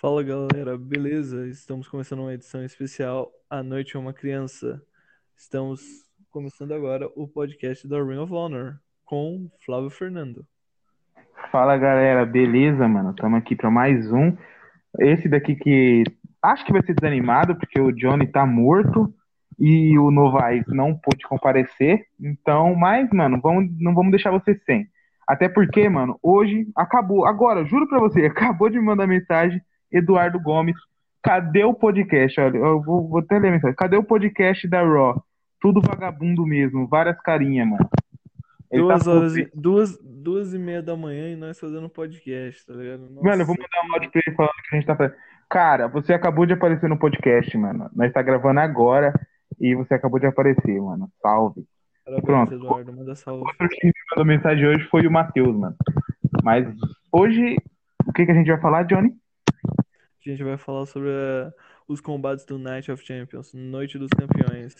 [0.00, 1.48] Fala galera, beleza?
[1.48, 4.80] Estamos começando uma edição especial A Noite é uma Criança.
[5.36, 5.80] Estamos
[6.30, 10.46] começando agora o podcast da Ring of Honor com Flávio Fernando.
[11.50, 13.10] Fala galera, beleza, mano?
[13.10, 14.36] Estamos aqui para mais um.
[15.00, 16.04] Esse daqui que
[16.44, 19.12] acho que vai ser desanimado porque o Johnny tá morto
[19.58, 22.06] e o Novaes não pôde comparecer.
[22.20, 24.88] Então, mas, mano, vamos, não vamos deixar você sem.
[25.26, 27.26] Até porque, mano, hoje acabou.
[27.26, 29.60] Agora, juro pra você, acabou de me mandar mensagem,
[29.90, 30.76] Eduardo Gomes.
[31.22, 32.40] Cadê o podcast?
[32.40, 33.76] Olha, eu vou, vou até ler a mensagem.
[33.76, 35.22] Cadê o podcast da Raw?
[35.60, 37.88] Tudo vagabundo mesmo, várias carinhas, mano.
[38.70, 42.66] Ele Duas tá horas, e, duas, duas e meia da manhã e nós fazendo podcast,
[42.66, 43.00] tá ligado?
[43.10, 43.26] Nossa.
[43.26, 45.16] Mano, eu vou mandar um áudio pra ele falando que a gente tá fazendo.
[45.48, 47.90] Cara, você acabou de aparecer no podcast, mano.
[47.94, 49.14] Nós tá gravando agora
[49.58, 51.08] e você acabou de aparecer, mano.
[51.22, 51.64] Salve.
[52.04, 52.54] Parabéns, pronto.
[52.54, 53.40] Eduardo, manda salve.
[53.40, 55.76] Outro que me mandou mensagem hoje foi o Matheus, mano.
[56.44, 56.66] Mas
[57.10, 57.56] hoje,
[58.06, 59.14] o que, que a gente vai falar, Johnny?
[60.28, 61.50] A gente vai falar sobre eh,
[61.88, 64.74] os combates do Night of Champions, Noite dos Campeões.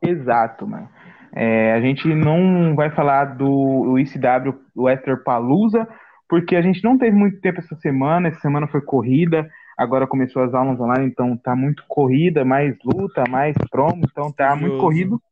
[0.00, 0.88] Exato, mano.
[1.34, 5.86] É, a gente não vai falar do ICW Wester Palusa,
[6.26, 8.28] porque a gente não teve muito tempo essa semana.
[8.28, 13.24] Essa semana foi corrida, agora começou as aulas online, então tá muito corrida, mais luta,
[13.28, 14.80] mais promo, então tá muito Estudioso.
[14.80, 15.22] corrido,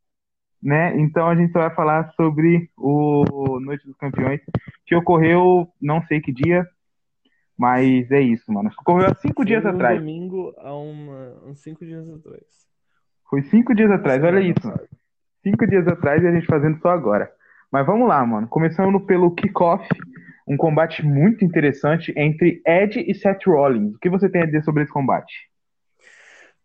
[0.62, 1.00] né?
[1.00, 4.41] Então a gente só vai falar sobre o Noite dos Campeões,
[4.84, 6.66] que ocorreu, não sei que dia,
[7.61, 8.70] mas é isso, mano.
[8.80, 9.98] Ocorreu há cinco dias Foi um atrás.
[9.98, 12.42] domingo, há uma, uns cinco dias atrás.
[13.28, 14.80] Foi cinco dias atrás, olha Semana isso, mano.
[15.42, 17.31] Cinco dias atrás e a gente fazendo só agora.
[17.70, 18.48] Mas vamos lá, mano.
[18.48, 19.86] Começando pelo kickoff,
[20.48, 23.94] um combate muito interessante entre Edge e Seth Rollins.
[23.94, 25.49] O que você tem a dizer sobre esse combate?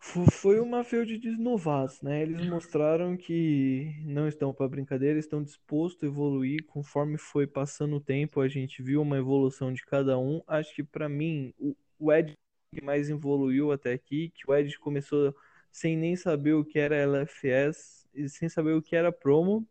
[0.07, 2.21] Fo- Foi uma feud de novatos, né?
[2.21, 7.99] Eles mostraram que não estão para brincadeira, estão dispostos a evoluir conforme foi passando o
[8.01, 8.39] tempo.
[8.41, 10.41] A gente viu uma evolução de cada um.
[10.47, 12.33] Acho que pra mim o, o Ed
[12.73, 15.33] que mais evoluiu até aqui, que o Ed começou
[15.71, 19.67] sem nem saber o que era LFS e sem saber o que era promo.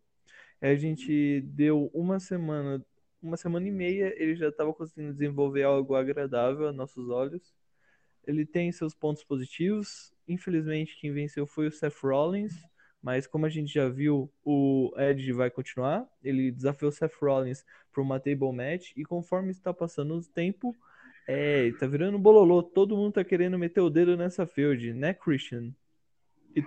[0.60, 2.84] A gente deu uma semana,
[3.22, 7.54] uma semana e meia, ele já estava conseguindo desenvolver algo agradável a nossos olhos.
[8.26, 10.12] Ele tem seus pontos positivos.
[10.28, 12.54] Infelizmente, quem venceu foi o Seth Rollins.
[13.02, 16.06] Mas como a gente já viu, o Edge vai continuar.
[16.22, 18.92] Ele desafiou o Seth Rollins para uma table match.
[18.96, 20.74] E conforme está passando o tempo,
[21.28, 22.62] é, tá virando bololô.
[22.62, 25.70] Todo mundo tá querendo meter o dedo nessa feud, né, Christian?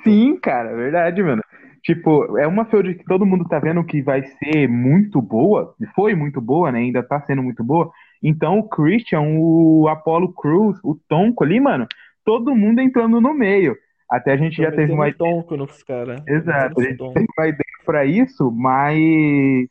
[0.04, 1.42] Sim, cara, verdade, mano.
[1.84, 5.74] Tipo, é uma feud que todo mundo tá vendo que vai ser muito boa.
[5.96, 6.80] Foi muito boa, né?
[6.80, 7.92] Ainda tá sendo muito boa.
[8.22, 11.88] Então, o Christian, o Apollo Cruz, o Tonko ali, mano,
[12.26, 13.76] todo mundo entrando no meio.
[14.10, 16.24] Até a gente Tô já teve uma metendo tonco nos caras.
[16.24, 17.14] Tô Exato, a gente tonco.
[17.14, 19.68] teve uma ideia para isso, mas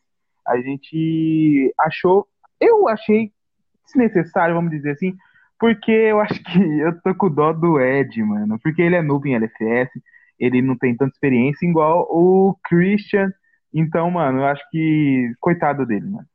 [0.47, 2.27] a gente achou,
[2.61, 3.33] eu achei
[3.85, 5.15] desnecessário, vamos dizer assim,
[5.59, 9.29] porque eu acho que eu tô com dó do Ed, mano, porque ele é noob
[9.29, 9.91] em LFS,
[10.39, 13.31] ele não tem tanta experiência igual o Christian,
[13.73, 16.27] então, mano, eu acho que coitado dele, mano.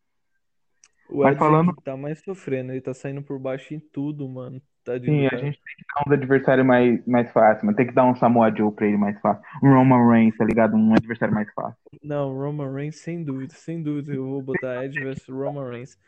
[1.12, 4.62] O Mas Ed falando- tá mais sofrendo, ele tá saindo por baixo em tudo, mano.
[4.84, 7.86] Tadinho Sim, do a gente tem que dar uns adversários mais, mais fáceis, mano, tem
[7.86, 10.76] que dar um Samoa Joe pra ele mais fácil, um Roman Reigns, tá ligado?
[10.76, 11.78] Um adversário mais fácil.
[12.02, 16.00] Não, Roman Reigns, sem dúvida, sem dúvida, eu vou botar Edge vs Roman Reigns.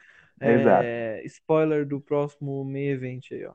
[0.41, 0.83] Exato.
[0.83, 3.53] É, spoiler do próximo main event aí, ó.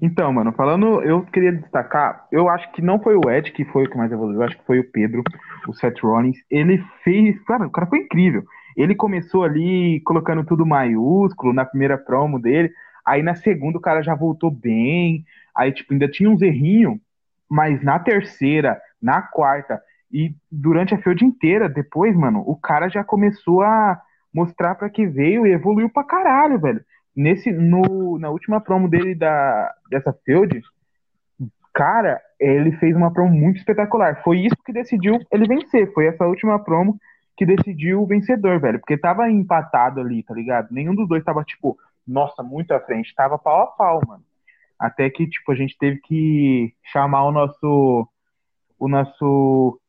[0.00, 3.84] Então, mano, falando, eu queria destacar, eu acho que não foi o Ed que foi
[3.84, 5.22] o que mais evoluiu, eu acho que foi o Pedro,
[5.68, 6.38] o Seth Rollins.
[6.50, 8.42] Ele fez, cara, o cara foi incrível.
[8.76, 12.72] Ele começou ali colocando tudo maiúsculo na primeira promo dele,
[13.04, 15.24] aí na segunda o cara já voltou bem,
[15.54, 16.98] aí tipo, ainda tinha uns errinhos,
[17.48, 23.02] mas na terceira, na quarta e durante a feud inteira, depois, mano, o cara já
[23.02, 24.00] começou a
[24.32, 26.84] mostrar pra que veio e evoluiu pra caralho, velho
[27.14, 30.62] nesse no, na última promo dele da dessa feud,
[31.72, 34.22] cara, ele fez uma promo muito espetacular.
[34.22, 35.92] Foi isso que decidiu ele vencer.
[35.92, 36.98] Foi essa última promo
[37.36, 38.78] que decidiu o vencedor, velho.
[38.78, 40.68] Porque tava empatado ali, tá ligado?
[40.70, 43.14] Nenhum dos dois tava, tipo, nossa, muito à frente.
[43.14, 44.22] Tava pau a pau, mano.
[44.78, 48.08] Até que, tipo, a gente teve que chamar o nosso.
[48.78, 49.80] O nosso.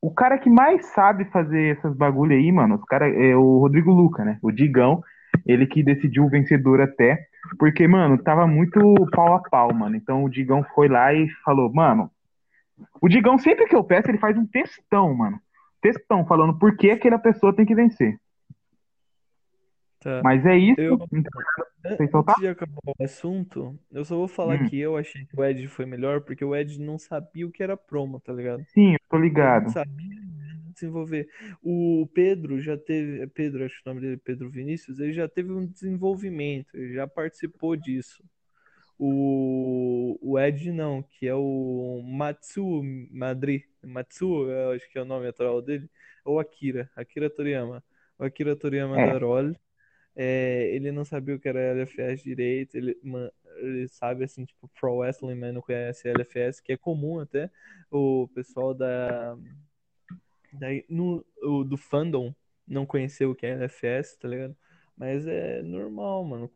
[0.00, 2.74] O cara que mais sabe fazer essas bagulho aí, mano.
[2.76, 4.38] Os cara, é o Rodrigo Luca, né?
[4.42, 5.02] O Digão.
[5.44, 7.26] Ele que decidiu o vencedor até.
[7.58, 8.80] Porque, mano, tava muito
[9.12, 9.96] pau a pau, mano.
[9.96, 12.10] Então o Digão foi lá e falou, mano.
[13.00, 15.40] O Digão, sempre que eu peço, ele faz um textão, mano.
[15.92, 18.18] Textão, falando por que aquela pessoa tem que vencer.
[20.00, 20.20] Tá.
[20.22, 20.80] Mas é isso.
[20.80, 22.32] Eu- Então, Sem soltar?
[22.34, 24.68] Antes de acabar o assunto, eu só vou falar Hum.
[24.68, 27.62] que eu achei que o Ed foi melhor porque o Ed não sabia o que
[27.62, 28.64] era promo, tá ligado?
[28.68, 29.64] sim, eu tô Ele ligado.
[29.64, 30.16] não sabia
[30.74, 31.28] desenvolver.
[31.62, 35.12] O Pedro já teve, é Pedro, acho que o nome dele é Pedro Vinícius, ele
[35.12, 38.22] já teve um desenvolvimento, ele já participou disso.
[38.98, 43.64] O, o Ed não, que é o Matsu Madri.
[43.84, 45.88] Matsu, eu acho que é o nome atual dele.
[46.24, 47.84] Ou Akira, Akira Toriyama.
[48.18, 49.12] O Akira Toriyama É.
[49.12, 49.54] da Roll.
[50.16, 54.66] É, ele não sabia o que era LFS direito, ele, ma- ele sabe assim, tipo,
[54.68, 57.50] Pro Wrestling, mas não conhece LFS, que é comum até
[57.90, 59.36] o pessoal da,
[60.52, 62.34] da no, o, do fandom
[62.66, 64.56] não conhecer o que é LFS, tá ligado?
[64.96, 66.50] Mas é normal, mano.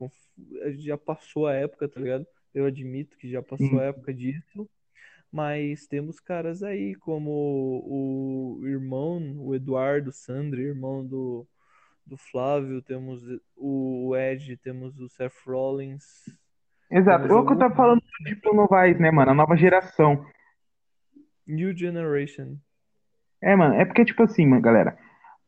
[0.79, 2.27] Já passou a época, tá ligado?
[2.55, 4.69] Eu admito que já passou a época disso.
[5.33, 11.47] Mas temos caras aí como o irmão, o Eduardo Sandri, irmão do,
[12.05, 13.23] do Flávio, temos
[13.57, 16.05] o Ed, temos o Seth Rollins.
[16.91, 17.29] Exato.
[17.29, 19.31] É o que eu tava falando de pro Novaes, né, mano?
[19.31, 20.27] A nova geração.
[21.47, 22.57] New Generation.
[23.41, 24.99] É, mano, é porque, tipo assim, mano, galera.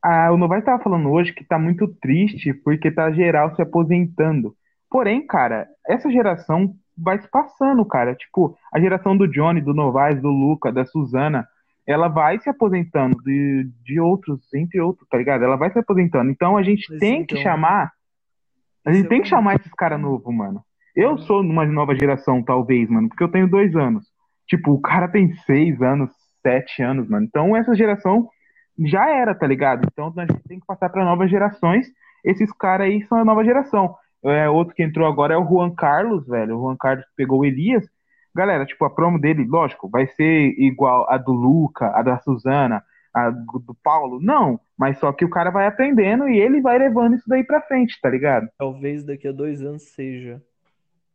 [0.02, 4.54] A, o Novaes tava falando hoje que tá muito triste porque tá geral se aposentando.
[4.90, 8.14] Porém, cara, essa geração vai se passando, cara.
[8.14, 11.46] Tipo, a geração do Johnny, do Novaes, do Luca, da Suzana,
[11.87, 15.44] ela vai se aposentando de, de outros, entre outros, tá ligado?
[15.44, 16.31] Ela vai se aposentando.
[16.31, 17.93] Então a gente tem que então- chamar.
[18.84, 19.37] A gente tem que bom.
[19.37, 20.62] chamar esses caras novos, mano.
[20.94, 24.05] Eu sou numa nova geração, talvez, mano, porque eu tenho dois anos.
[24.48, 26.10] Tipo, o cara tem seis anos,
[26.43, 27.25] sete anos, mano.
[27.25, 28.28] Então essa geração
[28.78, 29.86] já era, tá ligado?
[29.92, 31.86] Então a gente tem que passar para novas gerações.
[32.24, 33.94] Esses caras aí são a nova geração.
[34.24, 36.56] É, outro que entrou agora é o Juan Carlos, velho.
[36.56, 37.84] O Juan Carlos pegou o Elias.
[38.34, 42.82] Galera, tipo, a promo dele, lógico, vai ser igual a do Luca, a da Suzana,
[43.12, 44.20] a do Paulo.
[44.22, 47.60] Não, mas só que o cara vai aprendendo e ele vai levando isso daí pra
[47.60, 48.48] frente, tá ligado?
[48.56, 50.40] Talvez daqui a dois anos seja,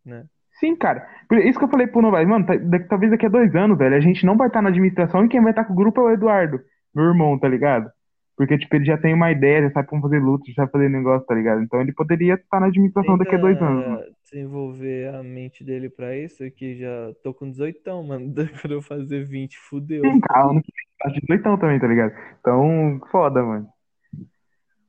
[0.06, 0.25] né?
[0.59, 1.07] Sim, cara.
[1.30, 2.54] Por isso que eu falei pro Novaes, mano, tá-
[2.89, 5.42] talvez daqui a dois anos, velho, a gente não vai estar na administração e quem
[5.42, 6.59] vai estar com o grupo é o Eduardo,
[6.98, 7.90] meu irmão, tá ligado?
[8.38, 10.90] Porque, tipo, ele já tem uma ideia, já sabe como fazer luta, já sabe fazer
[10.90, 11.62] negócio, tá ligado?
[11.62, 13.98] Então ele poderia estar na administração daqui a dois anos, mano.
[13.98, 18.34] Tenta desenvolver a mente dele pra isso, que já tô com 18, mano.
[18.62, 20.04] Quando eu fazer 20, fudeu.
[20.04, 22.14] Sim, cara, ano que vem tá de 18 também, tá ligado?
[22.40, 23.68] Então, foda, mano.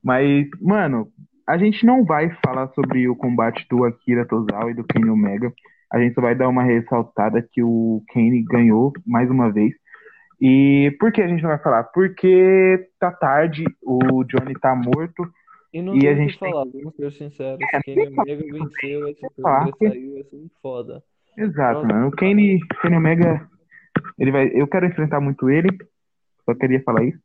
[0.03, 1.07] Mas, mano,
[1.47, 5.51] a gente não vai falar sobre o combate do Akira Tozawa e do Kenny Omega.
[5.91, 9.73] A gente só vai dar uma ressaltada que o Kenny ganhou mais uma vez.
[10.41, 11.83] E por que a gente não vai falar?
[11.85, 15.27] Porque tá tarde, o Johnny tá morto.
[15.73, 17.59] E não E tem a gente tem- falar, vamos ser sinceros.
[17.73, 19.41] É, tem é que mega venceu, esse que-
[19.89, 21.03] saiu, assim, foda.
[21.37, 21.93] Exato, Nossa.
[21.93, 22.07] mano.
[22.07, 23.47] O Kenny, Kenny Omega,
[24.17, 24.49] ele vai.
[24.53, 25.69] Eu quero enfrentar muito ele.
[26.45, 27.19] Só queria falar isso.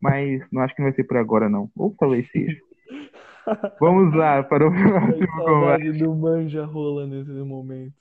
[0.00, 1.68] Mas não acho que não vai ser por agora, não.
[1.76, 2.56] Ou talvez seja.
[3.80, 5.44] Vamos lá para o próximo combate.
[5.44, 7.94] saudade do manja rola nesse momento.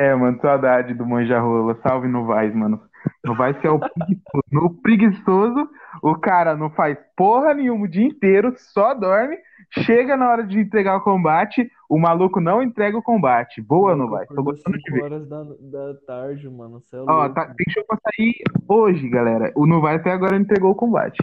[0.00, 1.78] É, mano, saudade do Manja Rola.
[1.82, 2.80] Salve Novaes, mano.
[3.24, 4.44] Novaes que é o preguiçoso.
[4.50, 5.70] No preguiçoso,
[6.02, 9.36] o cara não faz porra nenhuma o dia inteiro, só dorme.
[9.70, 13.60] Chega na hora de entregar o combate, o maluco não entrega o combate.
[13.60, 14.28] Boa, Louco, Novaes.
[14.28, 15.04] Tô gostando de 5 ver.
[15.04, 16.80] horas da, da tarde, mano.
[16.80, 18.34] Cê é Ó, tá, tem show pra sair
[18.66, 19.52] hoje, galera.
[19.54, 21.18] O Novaes até agora não entregou o combate.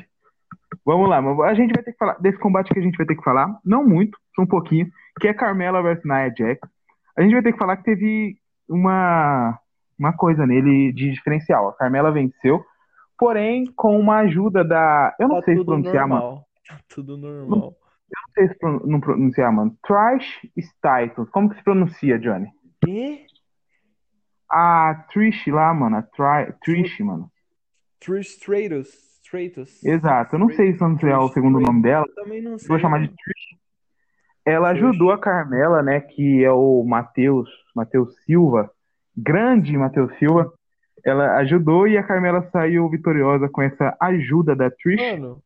[0.86, 3.16] Vamos lá, a gente vai ter que falar desse combate que a gente vai ter
[3.16, 4.88] que falar, não muito, só um pouquinho,
[5.20, 6.60] que é Carmela versus Nia Jax.
[7.18, 8.38] A gente vai ter que falar que teve
[8.70, 9.58] uma,
[9.98, 11.70] uma coisa nele de diferencial.
[11.70, 12.64] A Carmela venceu,
[13.18, 15.16] porém com uma ajuda da.
[15.20, 16.22] Eu não Tá sei se pronunciar, mano.
[16.22, 16.48] normal.
[16.68, 17.60] Tá tudo normal.
[17.60, 19.76] Não sei se não pronunciar, mano.
[19.86, 21.30] Trish Staitos.
[21.30, 22.48] Como que se pronuncia, Johnny?
[22.88, 23.26] E
[24.52, 25.98] A Trish lá, mano.
[25.98, 26.54] A Tri...
[26.64, 27.32] Trish, mano.
[28.00, 28.90] Trish Stratus.
[29.24, 29.84] Stratus.
[29.84, 30.36] Exato.
[30.36, 32.06] Eu não sei se pronunciar o segundo nome dela.
[32.08, 32.68] Eu também não sei.
[32.68, 33.18] Vou chamar de mano.
[33.18, 33.56] Trish.
[34.46, 36.00] Ela ajudou a Carmela, né?
[36.00, 38.70] Que é o Matheus, Matheus Silva,
[39.18, 40.52] grande Matheus Silva.
[41.04, 45.00] Ela ajudou e a Carmela saiu vitoriosa com essa ajuda da Trish.
[45.02, 45.42] Mano,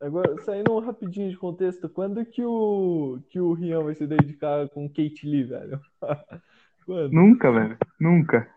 [0.00, 4.88] agora saindo rapidinho de contexto, quando que o que o Rian vai se dedicar com
[4.88, 5.80] Kate Lee, velho?
[6.88, 7.76] Mano, Nunca, velho.
[8.00, 8.48] Nunca.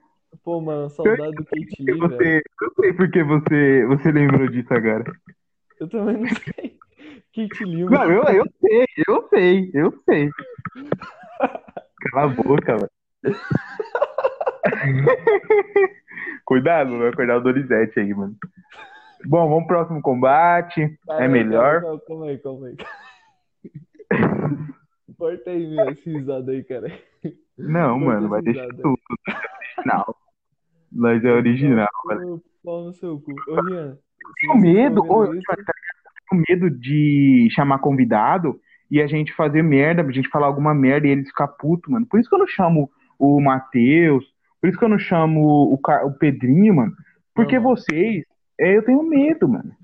[0.42, 2.00] pô, mano, saudade do Kate Lee, velho.
[2.00, 5.04] você, eu sei porque você, você lembrou disso agora.
[5.82, 6.78] Eu também não sei.
[7.36, 8.12] Kate Lee, Não, mano.
[8.14, 10.30] eu, eu sei, eu sei, eu sei.
[12.12, 12.90] Cala a boca, velho.
[16.46, 18.36] Cuidado, vai acordar o Donizete aí, mano.
[19.26, 20.98] Bom, vamos pro próximo combate.
[21.10, 21.82] É melhor.
[21.82, 22.76] Calma, calma aí, calma aí.
[25.18, 26.88] Corta aí minha risada aí, cara.
[27.58, 28.98] Não, Corta mano, vai deixar tudo.
[29.78, 30.16] Original.
[30.92, 32.42] Mas é original, velho.
[32.64, 33.32] Pau no seu cu.
[33.48, 33.98] Ô, Rian.
[34.40, 35.56] Tenho você medo, tá ô, isso, tá?
[36.30, 41.08] Tenho medo de chamar convidado e a gente fazer merda, a gente falar alguma merda
[41.08, 42.06] e eles ficar puto, mano.
[42.06, 44.26] Por isso que eu não chamo o Matheus,
[44.62, 46.94] por isso que eu não chamo o, o Pedrinho, mano.
[47.34, 48.24] Porque Não, vocês,
[48.60, 49.76] é, eu tenho medo, mano.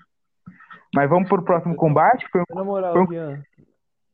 [0.95, 2.27] Mas vamos pro próximo combate.
[2.31, 3.41] Foi um- Na moral, Foi um- Rian,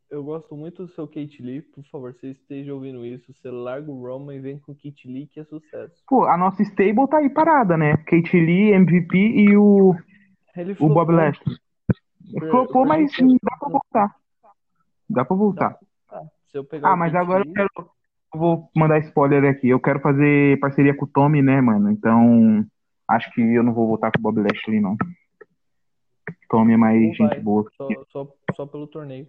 [0.09, 1.61] eu gosto muito do seu Kate Lee.
[1.61, 3.33] Por favor, você esteja ouvindo isso.
[3.33, 5.95] Você larga o Roman e vem com o Kate Lee, que é sucesso.
[6.07, 7.97] Pô, a nossa stable tá aí parada, né?
[7.97, 9.95] Kate Lee, MVP e o,
[10.55, 11.15] Ele o Bob flopou.
[11.15, 11.57] Lashley.
[12.31, 14.15] Por- Flopou, mas dá pra voltar.
[15.09, 15.77] Dá pra voltar.
[16.51, 17.89] Se eu pegar Ah, mas agora Lee- eu quero.
[18.35, 19.69] Vou mandar spoiler aqui.
[19.69, 21.91] Eu quero fazer parceria com o Tommy, né, mano?
[21.91, 22.65] Então,
[23.07, 24.97] acho que eu não vou voltar com o Bob Lashley, não.
[26.49, 27.39] Tommy é mais Ou gente vai.
[27.39, 27.65] boa.
[27.75, 29.27] Só, só, só pelo torneio.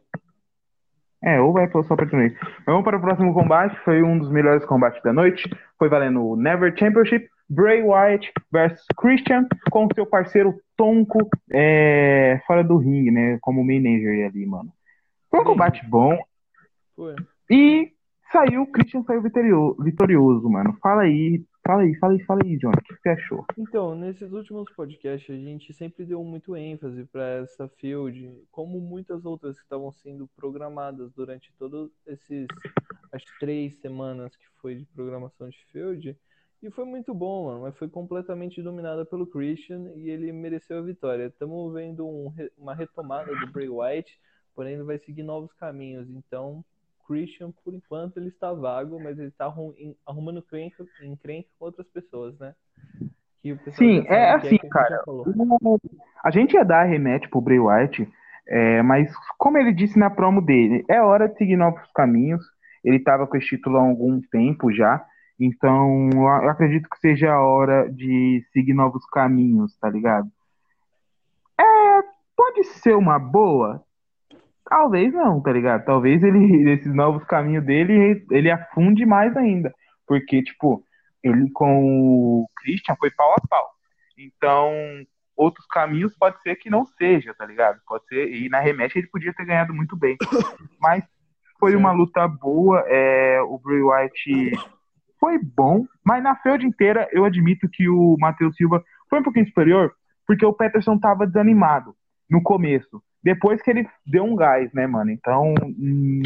[1.23, 2.37] É, ou vai só pra torneio.
[2.67, 3.75] Vamos para o próximo combate.
[3.83, 5.49] Foi um dos melhores combates da noite.
[5.79, 7.27] Foi valendo o Never Championship.
[7.49, 13.39] Bray Wyatt versus Christian com seu parceiro Tonko é, fora do ringue, né?
[13.41, 14.71] Como manager ali, mano.
[15.31, 16.19] Foi um combate bom.
[16.95, 17.15] Foi.
[17.51, 17.94] E
[18.35, 20.77] saiu, o Christian saiu vitorio- vitorioso, mano.
[20.83, 22.71] Fala aí, fala aí, fala aí, fala aí, John.
[22.71, 23.45] O que você achou?
[23.57, 29.25] Então, nesses últimos podcasts, a gente sempre deu muito ênfase para essa field, como muitas
[29.25, 31.53] outras que estavam sendo programadas durante
[32.07, 32.47] esses
[33.13, 36.19] as três semanas que foi de programação de field.
[36.61, 40.83] E foi muito bom, mano, mas foi completamente dominada pelo Christian e ele mereceu a
[40.83, 41.27] vitória.
[41.27, 44.19] Estamos vendo um uma retomada do Bray Wyatt,
[44.55, 46.09] porém ele vai seguir novos caminhos.
[46.11, 46.65] Então,
[47.07, 49.53] Christian, por enquanto, ele está vago, mas ele está
[50.07, 52.55] arrumando encrenca, encrenca com outras pessoas, né?
[53.73, 55.03] Sim, é que assim, gente cara.
[55.07, 55.79] O-
[56.23, 58.11] A gente ia dar rematch pro Bray Wyatt,
[58.47, 62.43] é, mas como ele disse na promo dele, é hora de seguir novos caminhos.
[62.83, 65.05] Ele tava com esse título há algum tempo já.
[65.39, 70.29] Então, eu acredito que seja a hora de seguir novos caminhos, tá ligado?
[71.61, 71.65] É,
[72.37, 73.84] pode ser uma boa?
[74.67, 75.85] Talvez não, tá ligado?
[75.85, 79.73] Talvez ele, esses novos caminhos dele, ele afunde mais ainda.
[80.07, 80.83] Porque, tipo,
[81.23, 83.71] ele com o Christian foi pau a pau.
[84.19, 84.73] Então,
[85.37, 87.81] outros caminhos pode ser que não seja, tá ligado?
[87.87, 88.33] Pode ser.
[88.33, 90.17] E na rematch ele podia ter ganhado muito bem.
[90.81, 91.05] Mas
[91.59, 92.85] foi uma luta boa.
[92.87, 94.53] É, o Bray Wyatt
[95.19, 99.47] foi bom, mas na feud inteira eu admito que o Matheus Silva foi um pouquinho
[99.47, 99.91] superior,
[100.27, 101.97] porque o Peterson tava desanimado
[102.29, 103.03] no começo.
[103.25, 105.11] Depois que ele deu um gás, né, mano?
[105.11, 105.55] Então,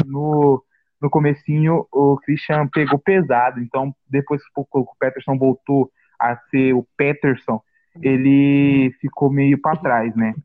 [0.05, 0.61] no,
[1.01, 3.61] no comecinho, o Christian pegou pesado.
[3.61, 5.89] Então, depois que o Peterson voltou
[6.19, 7.63] a ser o Peterson,
[8.01, 10.35] ele ficou meio pra trás, né?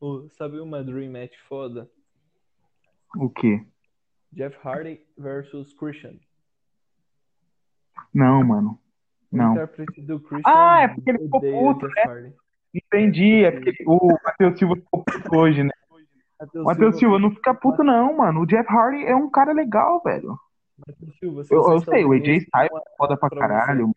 [0.00, 1.90] O- sabe uma Dream Match foda?
[3.16, 3.66] O quê?
[4.32, 6.14] Jeff Hardy versus Christian.
[8.14, 8.78] Não, mano.
[9.30, 9.52] O Não.
[9.52, 12.02] intérprete do Christian Ah, é porque ele ficou puto, Jeff né?
[12.14, 12.34] Hardy.
[12.74, 15.70] Entendi, é porque o Matheus Silva ficou puto hoje, né?
[16.40, 18.40] Matheus Matheus Silva, não fica puto não, mano.
[18.42, 20.38] O Jeff Hardy é um cara legal, velho.
[20.86, 23.38] Matheus Silva, se Eu, você eu sei, o AJ Styles é foda pra pra você.
[23.40, 23.90] caralho.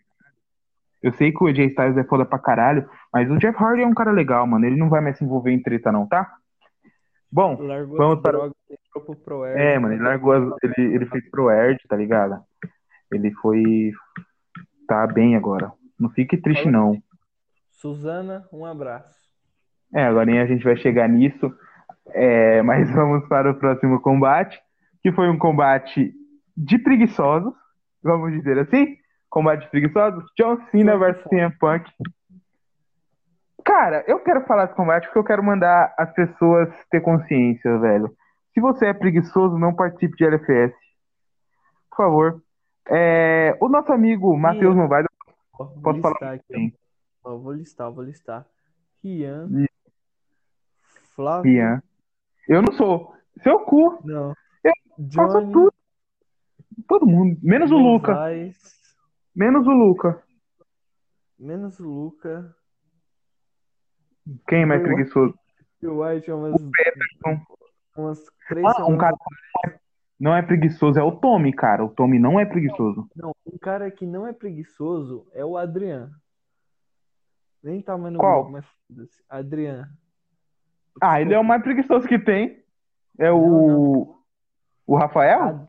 [1.04, 3.88] Eu sei que o AJ Styles é foda pra caralho, mas o Jeff Hardy é
[3.88, 4.66] um cara legal, mano.
[4.66, 6.32] Ele não vai mais se envolver em treta, não, tá?
[7.32, 8.54] Bom, Largou Vamos para- drogas
[8.94, 12.42] pro Pro é, mano, ele largou as, ele, ele fez pro Erd, tá ligado?
[13.12, 13.92] Ele foi.
[14.88, 15.72] Tá bem agora.
[16.00, 17.01] Não fique triste, não.
[17.82, 19.20] Suzana, um abraço.
[19.92, 21.52] É, agora a gente vai chegar nisso.
[22.10, 24.62] É, mas vamos para o próximo combate,
[25.02, 26.14] que foi um combate
[26.56, 27.54] de preguiçosos,
[28.04, 28.98] vamos dizer assim.
[29.32, 30.24] Combate de preguiçosos.
[30.38, 31.90] John Cena versus CM Punk.
[33.66, 38.12] Cara, eu quero falar desse combate porque eu quero mandar as pessoas ter consciência, velho.
[38.54, 40.76] Se você é preguiçoso, não participe de LFS.
[41.90, 42.42] Por favor.
[42.88, 45.08] É, o nosso amigo Matheus Novaes,
[45.84, 46.74] Posso falar aqui,
[47.24, 48.46] Ó, vou listar, vou listar.
[49.04, 49.50] Rian.
[51.16, 51.84] Flávio, Ian.
[52.48, 53.13] Eu não sou.
[53.44, 54.00] Seu cu.
[54.06, 54.34] não.
[54.63, 54.72] Eu
[55.16, 55.74] Faço Johnny, tudo.
[56.88, 57.38] Todo mundo.
[57.42, 58.16] Menos o Luca.
[59.36, 60.22] Menos o Luca.
[61.40, 62.56] menos o Luca.
[64.48, 65.34] Quem é mais Eu- preguiçoso?
[65.84, 67.44] O White é umas, Peterson.
[67.98, 69.16] umas três Ah, um cara
[70.20, 71.84] não é preguiçoso é o Tommy, cara.
[71.84, 73.10] O Tommy não é preguiçoso.
[73.16, 76.12] Não, um cara que não é preguiçoso é o Adrian.
[77.63, 78.44] Nem tá mais no Qual?
[78.44, 79.24] grupo, mas foda-se.
[79.30, 79.88] Adrian.
[81.01, 82.63] Ah, ele é o mais preguiçoso que tem.
[83.20, 83.39] É o.
[83.39, 84.15] Não,
[84.88, 85.41] O Rafael?
[85.41, 85.68] Ad-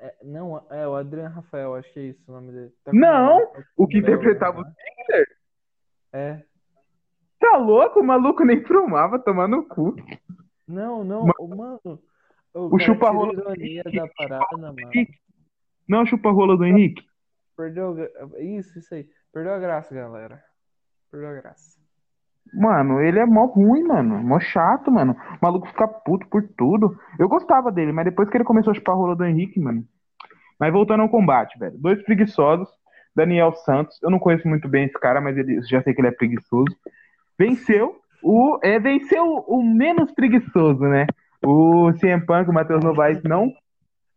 [0.00, 2.72] é, não, é o Adrian Rafael, acho que é isso o nome dele.
[2.84, 4.72] Tá Não, o que Belo, interpretava o né?
[4.98, 5.26] Ziggler.
[6.12, 6.42] É.
[7.38, 8.00] Tá louco?
[8.00, 9.94] O maluco nem promava tomar no cu.
[10.66, 12.00] Não, não, mano.
[12.54, 14.76] O, chupa-rola a ironia da parada, mano.
[15.88, 17.02] Não chupa-rola do Henrique?
[17.56, 17.96] Perdeu.
[18.38, 19.08] Isso, isso aí.
[19.32, 20.42] Perdeu a graça, galera.
[21.14, 21.78] Perdeu a graça.
[22.52, 24.20] Mano, ele é mó ruim, mano.
[24.20, 25.12] Mó chato, mano.
[25.12, 26.98] O maluco fica puto por tudo.
[27.20, 29.84] Eu gostava dele, mas depois que ele começou a chupar a rola do Henrique, mano.
[30.58, 31.78] Mas voltando ao combate, velho.
[31.78, 32.68] Dois preguiçosos.
[33.14, 33.96] Daniel Santos.
[34.02, 36.76] Eu não conheço muito bem esse cara, mas ele, já sei que ele é preguiçoso.
[37.38, 38.58] Venceu o.
[38.60, 41.06] É, venceu o menos preguiçoso, né?
[41.46, 43.52] O CM Punk, o Matheus Novaes, não.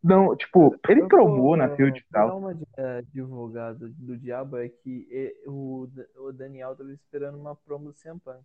[0.04, 2.52] Não, tipo, ele Eu na field e tal.
[2.78, 5.08] eh, advogado do diabo é que
[5.48, 5.88] o,
[6.20, 8.40] o Daniel tava esperando uma promo do CM Punk.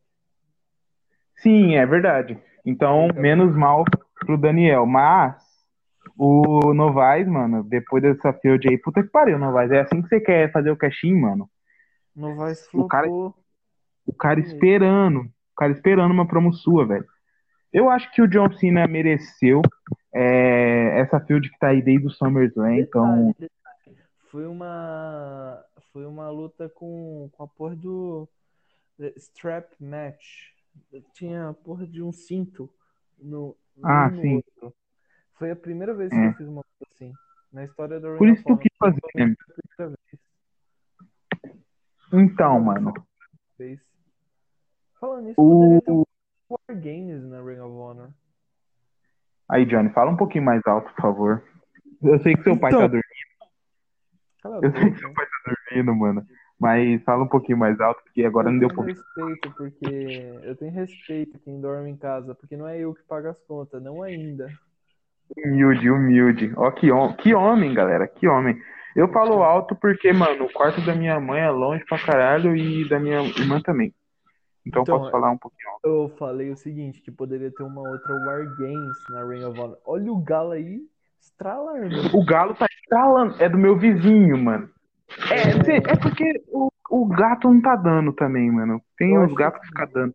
[1.37, 2.39] Sim, é verdade.
[2.65, 3.85] Então, menos mal
[4.21, 4.87] pro Daniel.
[4.87, 5.43] Mas,
[6.17, 9.71] o Novaes, mano, depois dessa field aí, puta que pariu, Novaes.
[9.73, 11.51] É assim que você quer fazer o cash-in, mano?
[12.15, 13.35] Novaes O cara- flopou.
[14.07, 15.21] O cara esperando.
[15.21, 17.07] O cara esperando uma promo sua, velho.
[17.73, 19.63] Eu acho que o John Cena mereceu
[20.15, 23.35] é, essa field que tá aí desde o SummerSlam, então.
[24.31, 28.27] Foi uma foi uma luta com, com a porra do
[28.99, 30.49] eh, strap match.
[31.13, 32.71] Tinha a porra de um cinto
[33.19, 34.37] no, Ah, no sim.
[34.37, 34.75] outro.
[35.35, 36.29] Foi a primeira vez que É.
[36.29, 37.13] eu fiz uma luta assim.
[37.53, 39.01] Na história da Por isso que eu quis fazer.
[39.13, 39.37] Primeira
[42.15, 42.95] Então, mano.
[44.99, 45.61] Falando nisso, O...
[45.61, 46.05] poderia ter um
[46.49, 48.11] War Games na Ring of Honor.
[49.53, 51.43] Aí, Johnny, fala um pouquinho mais alto, por favor.
[52.03, 55.95] Eu sei que seu pai Então, tá dormindo, Eu sei que seu pai tá dormindo,
[55.95, 56.27] mano.
[56.59, 60.41] Mas fala um pouquinho mais alto, porque agora não eu deu tenho pra respeito, porque
[60.45, 63.83] eu tenho respeito quem dorme em casa, porque não é eu que pago as contas,
[63.83, 64.49] não ainda.
[65.37, 66.53] Humilde, humilde.
[66.57, 68.57] Ó, que, hom que homem, galera, que homem.
[68.97, 72.89] Eu falo alto porque, mano, o quarto da minha mãe é longe pra caralho e
[72.89, 73.93] da minha irmã também.
[74.65, 75.71] Então, Então, posso falar um pouquinho.
[75.85, 79.79] Eu falei o seguinte, que poderia ter uma outra War Games na Ring of Honor.
[79.85, 80.81] Olha o Galo aí,
[81.21, 82.17] estralarando.
[82.17, 83.35] O galo tá estralando.
[83.43, 84.71] É do meu vizinho, mano.
[85.31, 88.81] É, cê- é porque o, o gato não tá dando também, mano.
[88.97, 90.15] Tem uns acho gatos que- ficam dando.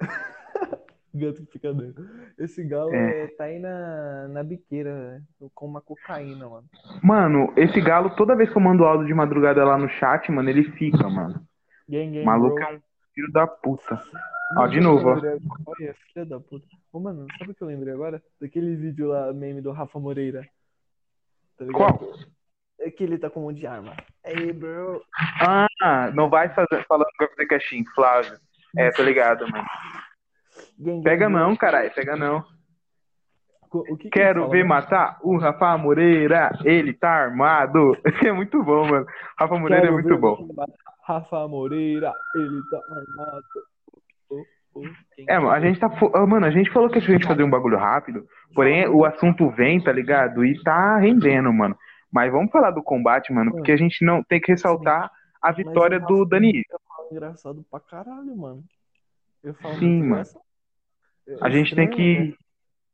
[1.12, 2.08] Gato que fica dando.
[2.38, 3.24] Esse galo É.
[3.24, 5.20] é, tá aí na, na biqueira,
[5.54, 6.64] com uma cocaína, mano.
[7.02, 10.48] Mano, esse galo, toda vez que eu mando áudio de madrugada lá no chat, mano,
[10.48, 11.42] ele fica, mano.
[11.88, 12.80] Gang, gang, Maluco bro.
[13.20, 13.94] É filho da puta.
[13.94, 15.40] Mano, Ó, de sabe o novo, que ó.
[15.66, 16.66] Olha, filha da puta.
[16.92, 18.22] Ô, mano, sabe o que eu lembrei agora?
[18.40, 20.42] Daquele vídeo lá, meme do Rafa Moreira.
[21.56, 21.64] Tá?
[21.72, 22.12] Qual?
[22.80, 23.94] É que ele tá com um monte de arma.
[24.24, 25.02] Ei, bro.
[25.40, 28.38] Ah, não vai fazer, falando que vai fazer Flávio.
[28.76, 29.66] É, tô ligado, mano.
[30.78, 31.38] Gang, gang, Pega bro.
[31.38, 32.44] não, caralho, pega não.
[33.72, 37.96] O que que Quero fala, ver matar o Rafa Moreira, ele tá armado.
[38.26, 39.06] É muito bom, mano.
[39.38, 40.48] Rafa Moreira é Quero muito ver bom.
[41.12, 43.44] Rafa Moreira, ele tá armado.
[44.30, 44.44] Oh,
[44.74, 44.84] oh,
[45.28, 45.90] É, a gente tá.
[45.90, 49.04] fo- ah, Mano, a gente falou que a gente fazer um bagulho rápido, porém o
[49.04, 50.44] assunto vem, tá ligado?
[50.44, 51.76] E tá rendendo, mano.
[52.12, 55.10] Mas vamos falar do combate, mano, porque a gente não tem que ressaltar
[55.42, 56.26] a vitória do.
[56.28, 58.64] Eu falo engraçado pra caralho, mano.
[59.42, 60.24] Eu falo Sim, mano.
[61.26, 62.36] É A gente tem que.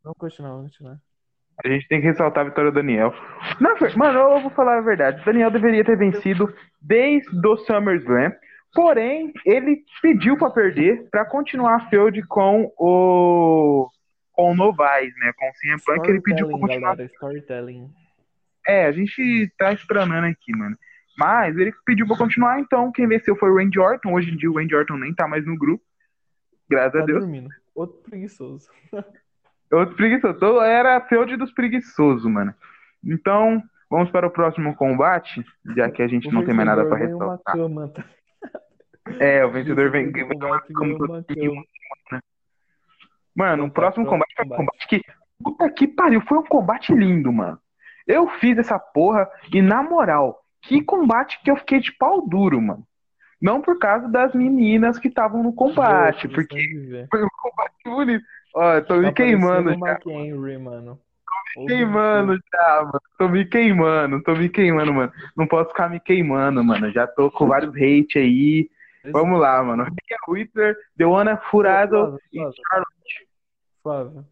[0.03, 0.99] Vamos continuar, vamos continuar.
[1.65, 3.15] A gente tem que ressaltar a vitória do Daniel.
[3.61, 5.23] Na Mano, eu vou falar a verdade.
[5.23, 8.33] O Daniel deveria ter vencido desde o SummerSlam.
[8.75, 13.89] Porém, ele pediu pra perder pra continuar a feud com o
[14.33, 15.33] com o Novaes, né?
[15.35, 16.91] Com o CM Punk, ele pediu pra continuar.
[16.95, 17.89] galera, storytelling.
[18.69, 20.77] É, a gente tá explanando aqui, mano.
[21.19, 24.13] Mas ele pediu pra continuar, então quem venceu foi o Randy Orton.
[24.13, 25.83] Hoje em dia o Randy Orton nem tá mais no grupo.
[26.69, 27.21] Graças Tá a Deus.
[27.21, 27.49] dormindo.
[27.75, 28.69] Outro preguiçoso.
[29.73, 30.37] Outro preguiçoso.
[30.37, 32.55] Então, Era a feud dos preguiçosos, mano.
[33.05, 36.85] Então, vamos para o próximo combate, já que a gente O não tem mais nada
[36.85, 37.55] uma ressaltar.
[37.57, 38.05] cama, tá?
[39.21, 40.11] É, o vencedor vem.
[40.11, 41.23] Vem uma cama.
[43.35, 45.03] Mano, o próximo combate foi um combate que.
[45.43, 47.59] Puta que pariu, foi um combate lindo, mano.
[48.07, 52.61] Eu fiz essa porra e, na moral, que combate que eu fiquei de pau duro,
[52.61, 52.87] mano.
[53.41, 58.25] Não por causa das meninas que estavam no combate, porque foi um combate bonito.
[58.57, 59.99] Ó, tô me Tá queimando já.
[60.07, 60.99] Henry, mano.
[61.59, 63.03] Ô, Queimando já, mano.
[63.19, 65.13] Tô me queimando, tô me queimando, mano.
[65.37, 66.91] Não posso ficar me queimando, mano.
[66.91, 68.71] Já tô com vários hate aí.
[69.13, 69.85] Vamos lá, mano.
[69.85, 73.29] Rhea Whistler, Deona Furado Flávio, e Flávio, Charlotte.
[73.83, 74.27] Flávio,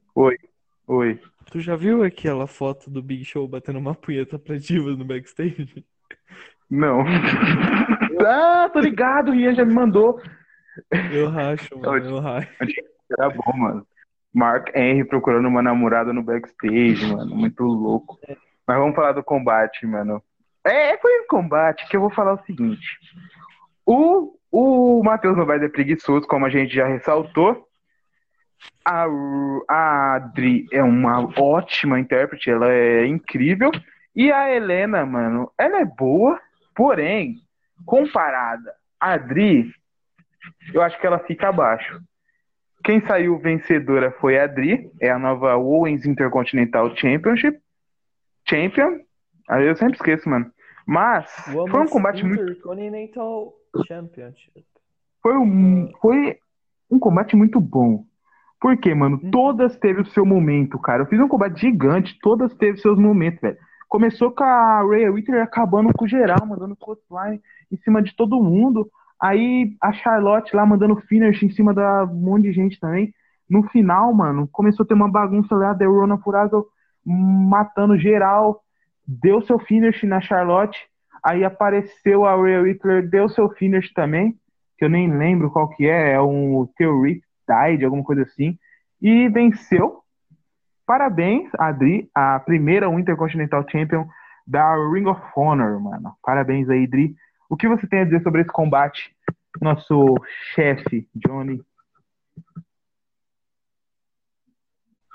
[0.86, 1.20] Oi.
[1.50, 5.84] tu já viu aquela foto do Big Show batendo uma punheta pra divas no backstage?
[6.70, 7.04] Não.
[8.26, 10.18] ah, tô ligado, o Rian já me mandou.
[11.12, 12.48] Eu racho, mano, eu racho.
[13.18, 13.86] Era bom, mano.
[14.34, 17.36] Mark Henry procurando uma namorada no backstage, mano.
[17.36, 18.18] Muito louco.
[18.66, 20.20] Mas vamos falar do combate, mano.
[20.64, 22.98] É, foi um combate que eu vou falar o seguinte.
[23.86, 27.68] O, o Matheus Novaes é preguiçoso, como a gente já ressaltou.
[28.84, 29.06] A,
[29.68, 33.70] a Adri é uma ótima intérprete, ela é incrível.
[34.16, 36.40] E a Helena, mano, ela é boa,
[36.74, 37.36] porém,
[37.84, 39.70] comparada a Adri,
[40.72, 42.00] eu acho que ela fica abaixo.
[42.84, 47.58] Quem saiu vencedora foi a Adri, é a nova Owens Intercontinental Championship.
[48.46, 48.98] Champion.
[49.48, 50.50] Aí eu sempre esqueço, mano.
[50.86, 52.42] Mas foi um combate muito.
[52.42, 53.54] Intercontinental
[53.88, 54.64] Championship.
[55.22, 56.38] Foi um, foi
[56.90, 58.04] um combate muito bom.
[58.60, 59.30] Porque, mano, Uhum.
[59.30, 61.02] todas teve o seu momento, cara.
[61.02, 63.56] Eu fiz um combate gigante, todas teve seus momentos, velho.
[63.88, 68.90] Começou com a Rhea Ripley acabando com geral, mandando clothesline em cima de todo mundo.
[69.24, 73.10] Aí a Charlotte lá mandando finish em cima da um monte de gente também.
[73.48, 76.66] No final, mano, começou a ter uma bagunça lá, deu Rona Furazo
[77.06, 78.60] matando geral,
[79.08, 80.78] deu seu finish na Charlotte.
[81.24, 84.36] Aí apareceu a Rhea Ripley, deu seu finish também,
[84.76, 88.58] que eu nem lembro qual que é, é um Theory Died, alguma coisa assim,
[89.00, 90.00] e venceu.
[90.86, 94.06] Parabéns, Adri, a primeira Intercontinental Champion
[94.46, 96.12] da Ring of Honor, mano.
[96.22, 97.16] Parabéns aí, Adri.
[97.48, 99.13] O que você tem a dizer sobre esse combate?
[99.60, 100.14] Nosso
[100.54, 101.60] chefe, Johnny.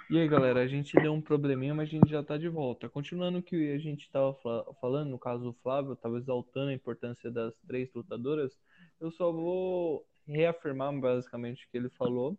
[0.09, 2.89] E aí, galera, a gente deu um probleminha, mas a gente já tá de volta.
[2.89, 4.35] Continuando o que a gente tava
[4.81, 8.57] falando, no caso o Flávio tava exaltando a importância das três lutadoras,
[8.99, 12.35] eu só vou reafirmar basicamente o que ele falou.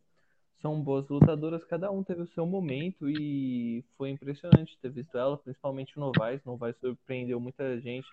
[0.61, 5.39] São boas lutadoras, cada um teve o seu momento e foi impressionante ter visto ela,
[5.39, 6.45] principalmente o Novaes.
[6.45, 8.09] Novaes surpreendeu muita gente,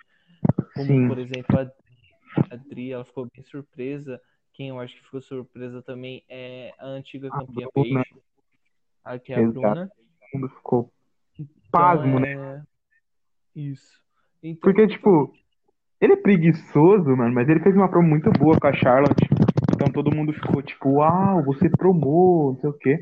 [0.75, 1.07] como Sim.
[1.07, 1.86] por exemplo a.
[2.49, 4.21] A Adri, ela ficou bem surpresa.
[4.53, 8.03] Quem eu acho que ficou surpresa também é a antiga campeã Bruna.
[8.03, 8.21] Paige,
[9.03, 9.59] a que é a Exato.
[9.59, 9.87] Bruna.
[9.87, 10.91] Todo mundo ficou
[11.39, 12.33] Então, pasmo, né?
[12.33, 12.61] é...
[13.55, 14.01] Isso.
[14.43, 15.33] Então, Porque, tipo,
[15.99, 19.27] ele é preguiçoso, mano, mas ele fez uma promo muito boa com a Charlotte.
[19.73, 23.01] Então todo mundo ficou tipo, uau, você promou, não sei o quê.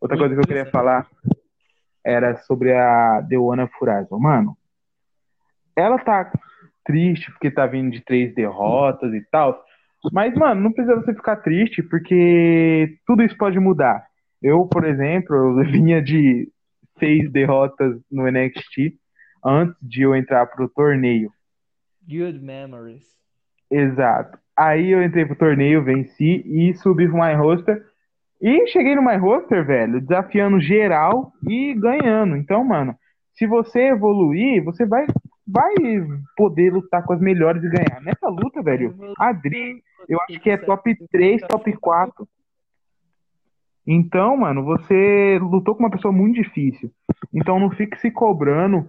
[0.00, 0.72] Outra coisa que eu queria interessante.
[0.72, 1.10] falar
[2.04, 4.18] era sobre a Deona Furazo.
[4.18, 4.56] Mano,
[5.74, 6.30] ela tá
[6.86, 9.62] triste porque tá vindo de três derrotas e tal.
[10.12, 14.04] Mas, mano, não precisa você ficar triste porque tudo isso pode mudar.
[14.42, 16.48] Eu, por exemplo, eu vinha de
[16.98, 18.94] seis derrotas no NXT
[19.44, 21.30] antes de eu entrar pro torneio.
[22.08, 23.04] Good memories.
[23.70, 24.38] Exato.
[24.56, 27.84] Aí eu entrei pro torneio, venci e subi pro My Roster.
[28.40, 32.36] E cheguei no My Roster, velho, desafiando geral e ganhando.
[32.36, 32.94] Então, mano,
[33.34, 35.06] se você evoluir, você vai,
[35.46, 35.74] vai
[36.36, 38.00] poder lutar com as melhores e ganhar.
[38.00, 42.28] Nessa luta, velho, a Adri, eu acho que é top 3, top 4.
[43.86, 46.90] Então, mano, você lutou com uma pessoa muito difícil.
[47.32, 48.88] Então não fique se cobrando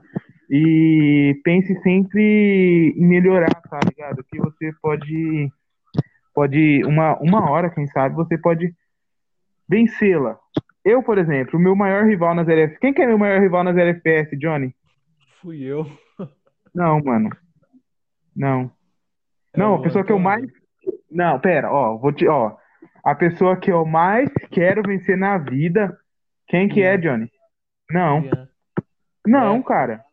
[0.50, 4.24] e pense sempre em melhorar, tá ligado?
[4.24, 5.52] Que você pode
[6.34, 8.74] pode uma uma hora, quem sabe, você pode
[9.70, 10.40] vencê-la.
[10.84, 12.80] Eu, por exemplo, o meu maior rival nas LFS.
[12.80, 14.74] Quem que é meu maior rival nas LFS, Johnny?
[15.42, 15.86] Fui eu.
[16.78, 17.30] Não, mano.
[18.36, 18.72] Não.
[19.56, 20.48] Não, a pessoa que eu mais
[21.10, 22.56] Não, pera, ó, vou te, ó.
[23.04, 25.98] A pessoa que eu mais quero vencer na vida,
[26.48, 27.32] quem que é, Johnny?
[27.90, 28.22] Não.
[28.24, 28.48] Ian.
[29.26, 29.64] Não, É.
[29.64, 30.04] cara.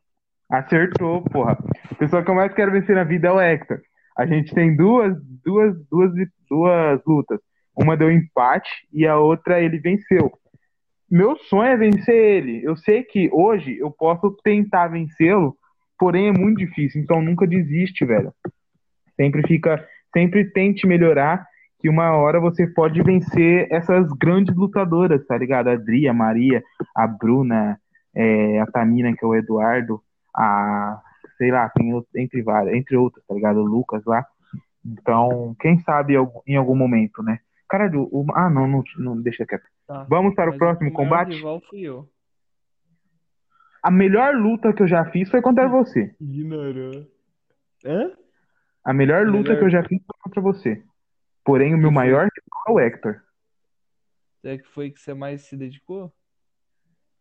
[0.50, 1.58] Acertou, porra.
[1.90, 3.78] A pessoa que eu mais quero vencer na vida é o Hector.
[4.16, 6.10] A gente tem duas, duas, duas,
[6.48, 7.40] duas lutas.
[7.76, 10.32] Uma deu empate e a outra ele venceu.
[11.10, 12.64] Meu sonho é vencer ele.
[12.64, 15.56] Eu sei que hoje eu posso tentar vencê-lo,
[15.98, 17.00] porém é muito difícil.
[17.00, 18.32] Então nunca desiste, velho.
[19.16, 21.46] Sempre fica, sempre tente melhorar,
[21.80, 25.68] que uma hora você pode vencer essas grandes lutadoras, tá ligado?
[25.68, 26.62] A Adri, a Maria,
[26.94, 27.78] a Bruna,
[28.14, 30.00] é, a Tamina, que é o Eduardo,
[30.34, 31.00] a
[31.36, 33.58] sei lá, tem entre várias, entre outras, tá ligado?
[33.60, 34.24] O Lucas lá.
[34.84, 36.14] Então, quem sabe
[36.46, 37.40] em algum momento, né?
[37.68, 39.64] Caralho, o, ah, não, não, não, deixa quieto.
[39.86, 40.06] Tá.
[40.08, 41.36] Vamos para o Mas próximo meu maior combate?
[41.36, 42.08] rival fui eu.
[43.84, 46.14] A melhor luta que eu já fiz foi contra você.
[46.18, 47.06] Ignorou.
[47.84, 48.12] Hã?
[48.82, 50.82] A melhor luta Melhor- que eu já fiz foi contra você.
[51.44, 53.20] Porém, o meu maior rival é o Hector.
[54.42, 56.10] É que foi que você mais se dedicou?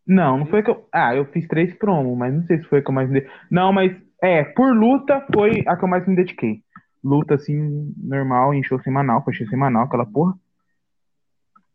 [0.08, 0.88] Não, não foi que eu.
[0.92, 3.28] Ah, eu fiz três promos, mas não sei se foi a que eu mais me.
[3.52, 6.64] Não, mas é, por luta foi a que eu mais me dediquei.
[7.04, 10.34] Luta assim, normal, em show semanal, foi show semanal, aquela porra.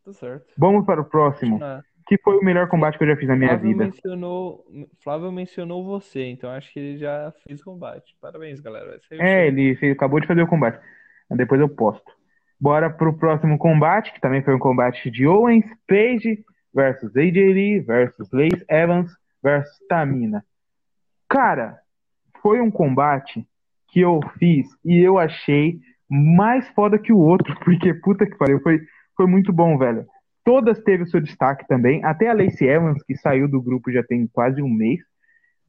[0.04, 0.46] Tá certo.
[0.56, 3.36] Vamos para o próximo, Ah, que foi o melhor combate que eu já fiz na
[3.36, 3.84] minha Flávio vida.
[3.84, 4.64] mencionou,
[5.04, 8.16] Flávio mencionou você, então acho que ele já fez combate.
[8.20, 8.98] Parabéns, galera.
[9.12, 10.80] O É, ele fez- acabou de fazer o combate.
[11.30, 12.10] Depois eu posto.
[12.58, 16.42] Bora pro próximo combate, que também foi um combate de Owens Page
[16.74, 20.42] versus AJ Lee versus Lace Evans versus Tamina.
[21.28, 21.78] Cara,
[22.42, 23.46] foi um combate
[23.88, 28.60] que eu fiz e eu achei mais foda que o outro, porque puta que pariu,
[28.60, 28.80] foi,
[29.16, 30.06] foi muito bom, velho.
[30.48, 34.02] Todas teve o seu destaque também, até a Lacey Evans, que saiu do grupo já
[34.02, 34.98] tem quase um mês,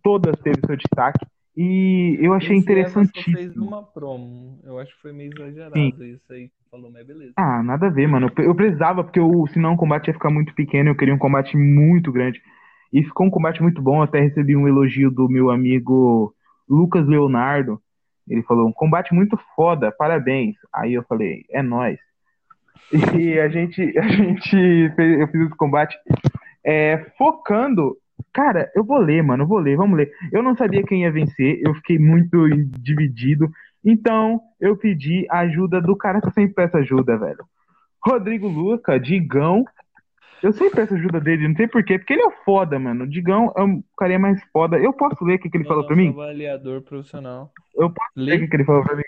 [0.02, 1.26] todas teve o seu destaque
[1.58, 3.68] e eu achei Esse só fez interessantíssimo.
[3.68, 4.62] uma promo.
[4.64, 5.90] Eu acho que foi meio exagerado Sim.
[6.00, 7.34] isso aí que falou, mas beleza.
[7.36, 8.32] Ah, nada a ver, mano.
[8.38, 10.92] Eu eu precisava, porque o, senão o combate ia ficar muito pequeno.
[10.92, 12.42] Eu queria um combate muito grande.
[12.94, 13.98] E ficou um combate muito bom.
[13.98, 16.34] Eu até recebi um elogio do meu amigo
[16.70, 17.82] Lucas Leonardo.
[18.26, 20.56] Ele falou: um combate muito foda, parabéns.
[20.74, 22.00] Aí eu falei: é nóis.
[22.92, 25.98] E a gente, a gente fez, eu fiz esse combate
[26.64, 27.98] é, focando.
[28.34, 30.12] Cara, eu vou ler, mano, eu vou ler, vamos ler.
[30.32, 32.48] Eu não sabia quem ia vencer, eu fiquei muito
[32.80, 33.50] dividido.
[33.84, 37.46] Então, eu pedi a ajuda do cara que eu sempre peço ajuda, velho.
[38.06, 39.64] Rodrigo Luca, Digão.
[40.42, 43.04] Eu sempre peço ajuda dele, não sei porquê, porque ele é foda, mano.
[43.04, 44.78] O Digão é um carinha mais foda.
[44.78, 46.10] Eu posso ler o que, que ele falou pra mim?
[46.10, 47.52] avaliador profissional.
[47.76, 49.04] Eu posso ler o que, que ele falou pra mim?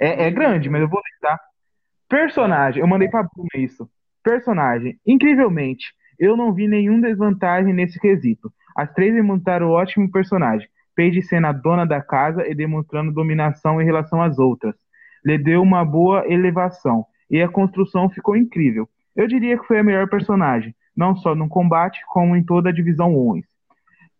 [0.00, 1.38] É, é grande, mas eu vou ler, tá?
[2.10, 3.88] Personagem, eu mandei pra Bruna isso.
[4.24, 5.86] Personagem, incrivelmente,
[6.18, 8.52] eu não vi nenhum desvantagem nesse quesito.
[8.76, 10.68] As três demonstraram ótimo personagem.
[10.96, 14.74] Paige sendo a dona da casa e demonstrando dominação em relação às outras.
[15.24, 18.88] Lhe deu uma boa elevação e a construção ficou incrível.
[19.14, 22.72] Eu diria que foi a melhor personagem, não só no combate, como em toda a
[22.72, 23.46] divisão Owens.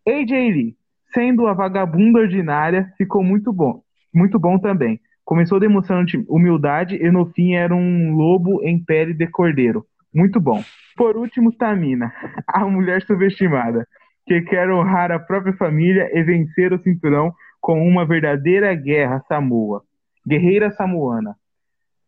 [0.07, 0.77] AJ Lee,
[1.13, 3.83] sendo a vagabunda ordinária, ficou muito bom.
[4.13, 4.99] Muito bom também.
[5.25, 9.85] Começou demonstrando humildade e no fim era um lobo em pele de cordeiro.
[10.13, 10.63] Muito bom.
[10.95, 12.11] Por último, Tamina,
[12.47, 13.87] a mulher subestimada,
[14.25, 19.83] que quer honrar a própria família e vencer o cinturão com uma verdadeira guerra Samoa.
[20.27, 21.35] Guerreira samoana.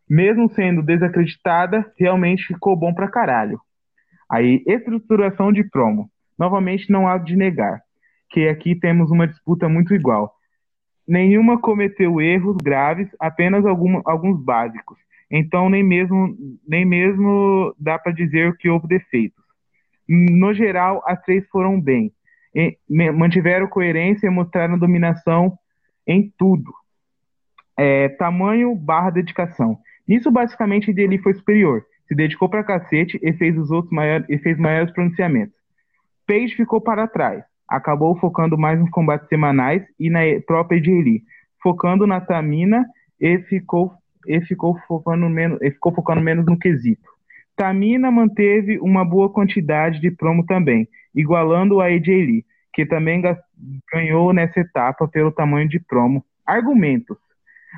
[0.08, 3.60] Mesmo sendo desacreditada, realmente ficou bom pra caralho.
[4.30, 6.10] Aí, estruturação de promo.
[6.38, 7.82] Novamente, não há de negar
[8.34, 10.34] que aqui temos uma disputa muito igual.
[11.08, 14.98] Nenhuma cometeu erros graves, apenas alguma, alguns básicos.
[15.30, 16.36] Então nem mesmo
[16.68, 19.44] nem mesmo dá para dizer que houve defeitos.
[20.08, 22.12] No geral, as três foram bem.
[22.56, 25.58] E, mantiveram coerência e mostraram dominação
[26.06, 26.72] em tudo.
[27.76, 29.80] É, tamanho barra dedicação.
[30.08, 31.84] Nisso, basicamente, ele foi superior.
[32.08, 35.56] Se dedicou pra cacete e fez os outros maiores, e fez maiores pronunciamentos.
[36.28, 41.24] Page ficou para trás acabou focando mais nos combates semanais e na própria Lee,
[41.62, 42.86] focando na Tamina
[43.20, 43.92] e ficou,
[44.28, 47.10] e ficou, focando, menos, e ficou focando menos no quesito.
[47.56, 53.24] Tamina manteve uma boa quantidade de promo também, igualando a AJ Lee, que também
[53.92, 56.24] ganhou nessa etapa pelo tamanho de promo.
[56.46, 57.18] Argumentos.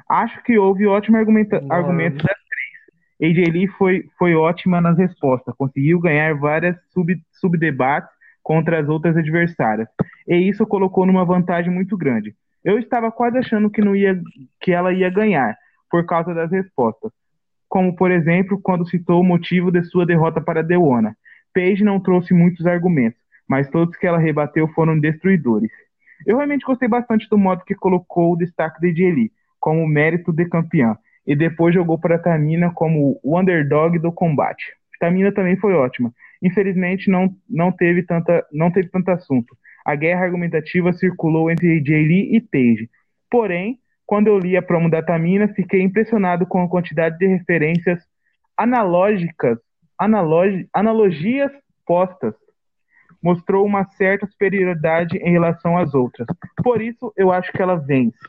[0.09, 2.37] Acho que houve ótimo argumento, argumento das
[3.17, 3.31] três.
[3.31, 8.14] AJ Lee foi, foi ótima nas respostas, conseguiu ganhar várias sub, subdebates
[8.45, 9.87] contra as outras adversárias.
[10.27, 12.35] E isso colocou numa vantagem muito grande.
[12.63, 14.21] Eu estava quase achando que não ia
[14.61, 15.57] que ela ia ganhar
[15.89, 17.11] por causa das respostas.
[17.67, 21.17] Como, por exemplo, quando citou o motivo de sua derrota para Deona.
[21.55, 25.71] Paige não trouxe muitos argumentos, mas todos que ela rebateu foram destruidores.
[26.27, 30.45] Eu realmente gostei bastante do modo que colocou o destaque de Jelly como mérito de
[30.45, 34.63] campeã, e depois jogou para Tamina como o underdog do combate.
[34.99, 36.13] Tamina também foi ótima,
[36.45, 39.57] Infelizmente, não, não, teve tanta, não teve tanto assunto.
[39.83, 42.87] A guerra argumentativa circulou entre Jay Lee e Tage.
[43.31, 47.99] Porém, quando eu li a promo da Tamina, fiquei impressionado com a quantidade de referências
[48.55, 49.57] analógicas,
[49.97, 51.51] analogi, analogias
[51.83, 52.35] postas.
[53.23, 56.27] Mostrou uma certa superioridade em relação às outras.
[56.63, 58.19] Por isso, eu acho que ela vence.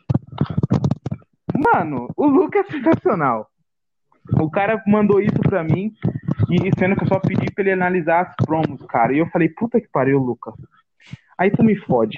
[1.54, 3.50] Mano, o look é sensacional.
[4.40, 5.92] O cara mandou isso pra mim
[6.50, 9.12] e sendo que eu só pedi pra ele analisar as promos, cara.
[9.12, 10.54] E eu falei, puta que pariu, Lucas.
[11.38, 12.16] Aí tu me fode.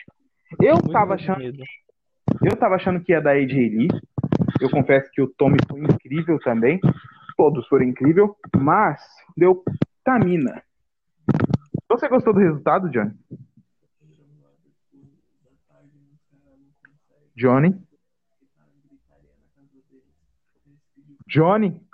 [0.61, 1.39] Eu Muito tava achando.
[1.39, 1.63] Medo.
[2.43, 3.89] Eu tava achando que ia dar AJ Lee.
[4.61, 6.81] Eu confesso que o Tommy foi incrível também.
[7.37, 8.29] Todos foram incríveis.
[8.57, 9.01] Mas
[9.37, 9.63] deu
[10.05, 10.63] Tamina.
[11.89, 13.13] Você gostou do resultado, Johnny?
[17.37, 17.81] Johnny?
[21.27, 21.88] Johnny?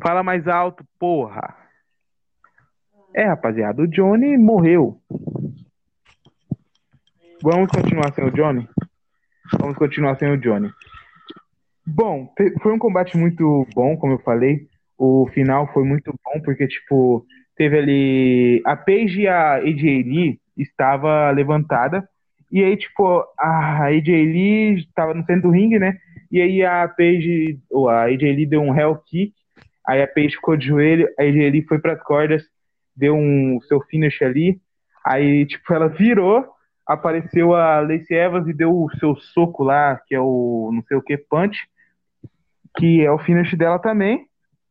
[0.00, 1.54] Fala mais alto, porra.
[3.14, 5.00] É, rapaziada, o Johnny morreu.
[7.42, 8.68] Vamos continuar sem o Johnny?
[9.58, 10.70] Vamos continuar sem o Johnny.
[11.86, 12.32] Bom,
[12.62, 14.68] foi um combate muito bom, como eu falei.
[14.96, 17.24] O final foi muito bom, porque, tipo,
[17.56, 18.62] teve ali.
[18.64, 22.08] A Paige e a AJ Lee estava levantada.
[22.52, 25.98] E aí, tipo, a AJ Lee estava no centro do ringue, né?
[26.30, 29.37] E aí a Paige, ou a AJ Lee deu um Hell Kick
[29.88, 32.44] Aí a Paige ficou de joelho, aí ele foi para as cordas,
[32.94, 34.60] deu um seu finish ali.
[35.02, 36.46] Aí, tipo, ela virou,
[36.86, 40.96] apareceu a Lacey Evans e deu o seu soco lá, que é o não sei
[40.98, 41.56] o que, punch,
[42.76, 44.26] que é o finish dela também.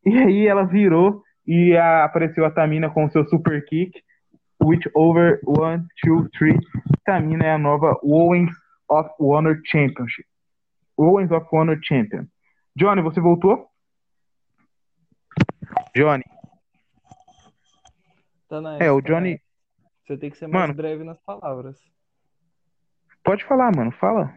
[0.05, 3.99] E aí ela virou e a, apareceu a Tamina com o seu super kick,
[4.61, 6.59] which over one, two, three.
[7.05, 8.51] Tamina é a nova Owens
[8.87, 10.27] of Honor Championship.
[10.95, 12.27] Owens of Honor Champion.
[12.75, 13.67] Johnny, você voltou?
[15.97, 16.23] Johnny.
[18.47, 19.41] Tá na é, o Johnny.
[20.05, 21.81] Você tem que ser mais mano, breve nas palavras.
[23.23, 24.31] Pode falar, mano, fala.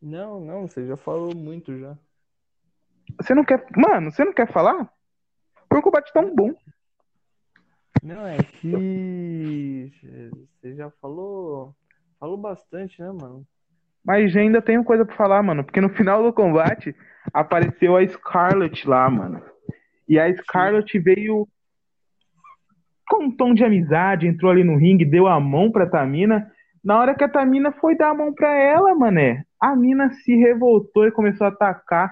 [0.00, 1.96] Não, não, você já falou muito já.
[3.20, 3.66] Você não quer.
[3.76, 4.90] Mano, você não quer falar?
[5.68, 6.54] Foi um combate tão bom.
[8.02, 9.92] Não, é que
[10.58, 11.76] você já falou,
[12.18, 13.46] falou bastante, né, mano?
[14.02, 15.62] Mas ainda tenho coisa pra falar, mano.
[15.62, 16.96] Porque no final do combate
[17.32, 19.52] apareceu a Scarlet lá, mano.
[20.08, 21.46] E a Scarlet veio
[23.08, 26.50] com um tom de amizade, entrou ali no ringue, deu a mão pra Tamina.
[26.82, 30.34] Na hora que a Tamina foi dar a mão pra ela, mané, a mina se
[30.34, 32.10] revoltou e começou a atacar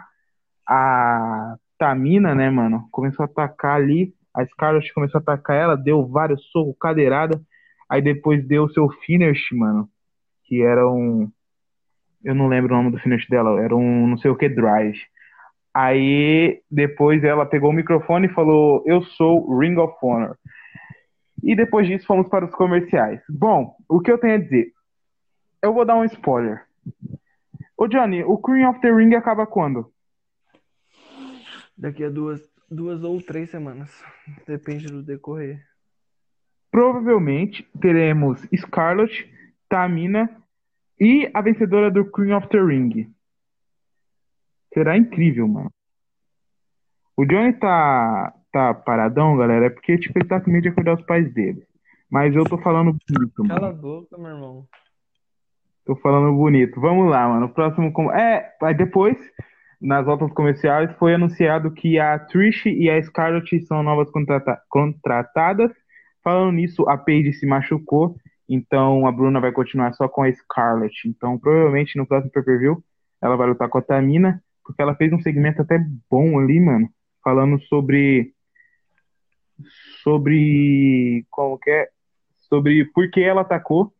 [0.68, 2.87] a Tamina, né, mano?
[2.92, 4.14] Começou a atacar ali.
[4.33, 7.40] A Scarlett começou a atacar ela, deu vários socos, cadeirada.
[7.88, 9.88] Aí depois deu o seu finish, mano.
[10.44, 11.29] Que era um.
[12.22, 13.61] Eu não lembro o nome do finish dela.
[13.61, 14.98] Era um não sei o que drive.
[15.74, 20.37] Aí depois ela pegou o microfone e falou: Eu sou Ring of Honor.
[21.42, 23.20] E depois disso fomos para os comerciais.
[23.28, 24.72] Bom, o que eu tenho a dizer?
[25.62, 26.64] Eu vou dar um spoiler.
[27.76, 29.90] Ô Johnny, o Queen of the Ring acaba quando?
[31.76, 33.90] Daqui a duas, duas ou três semanas.
[34.46, 35.64] Depende do decorrer.
[36.70, 39.28] Provavelmente teremos Scarlett,
[39.68, 40.28] Tamina
[41.00, 43.11] e a vencedora do Queen of the Ring.
[44.72, 45.70] Será incrível, mano.
[47.16, 50.94] O Johnny tá, tá paradão, galera, é porque tipo, ele tá com medo de acordar
[50.94, 51.62] os pais dele.
[52.11, 53.48] Mas eu tô falando bonito, mano.
[53.61, 54.64] Cala a boca, meu irmão.
[55.85, 56.80] Tô falando bonito.
[56.80, 57.46] Vamos lá, mano.
[57.46, 57.92] O próximo.
[57.92, 59.16] com- É, aí depois,
[59.80, 65.70] nas voltas comerciais, foi anunciado que a Trish e a Scarlett são novas contrata- contratadas.
[66.22, 68.16] Falando nisso, a Paige se machucou.
[68.48, 71.09] Então a Bruna vai continuar só com a Scarlett.
[71.09, 72.83] Então, provavelmente no próximo pay-per-view,
[73.22, 74.42] ela vai lutar com a Tamina.
[74.70, 75.78] Porque ela fez um segmento até
[76.11, 76.88] bom ali, mano.
[77.22, 78.33] Falando sobre.
[80.02, 81.24] Sobre.
[81.30, 81.88] Como que é?
[82.48, 83.92] Sobre por que ela atacou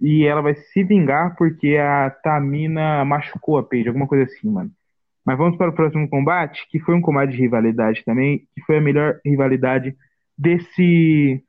[0.00, 4.70] e ela vai se vingar porque a Tamina machucou a Paige, alguma coisa assim, mano.
[5.24, 8.78] Mas vamos para o próximo combate, que foi um combate de rivalidade também, que foi
[8.78, 9.96] a melhor rivalidade
[10.38, 11.42] desse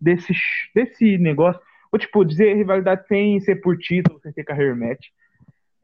[0.00, 0.34] desse
[0.74, 1.60] desse negócio.
[1.90, 5.06] Ou tipo, dizer rivalidade sem ser por título, sem ser carreira match,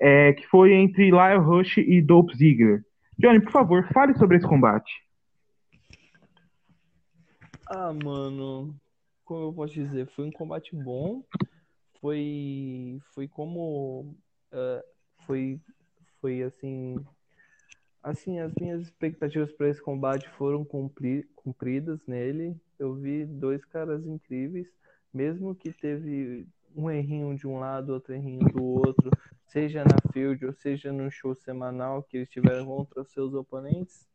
[0.00, 2.82] é, que foi entre Lyle Rush e Dolph Ziggler.
[3.18, 4.90] Johnny, por favor, fale sobre esse combate.
[7.66, 8.74] Ah, mano,
[9.24, 11.22] como eu posso dizer, foi um combate bom.
[12.00, 14.16] Foi, foi como,
[14.50, 14.84] eh,
[15.26, 15.60] foi,
[16.18, 16.96] foi assim,
[18.02, 22.56] assim as minhas expectativas para esse combate foram cumpri, cumpridas nele.
[22.78, 24.66] Eu vi dois caras incríveis,
[25.12, 29.10] mesmo que teve um errinho de um lado, outro errinho do outro,
[29.50, 34.08] seja na field ou seja no show semanal que eles tiveram contra os seus oponentes.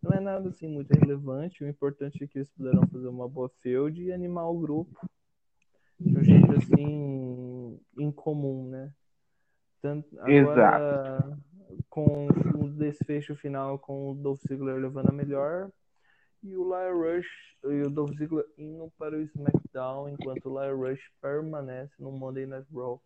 [0.00, 1.64] Não é nada assim muito relevante.
[1.64, 5.08] O importante é que eles puderam fazer uma boa field e animar o grupo
[5.98, 8.92] de um jeito assim incomum, né?
[9.82, 11.38] Tanto, agora,
[11.88, 15.70] com o desfecho final com o Dolph Ziggler levando a melhor
[16.42, 17.26] e o Lyle Rush
[17.64, 22.46] e o Dolph Ziggler indo para o SmackDown enquanto o Lyle Rush permanece no Monday
[22.46, 23.02] Night Raw.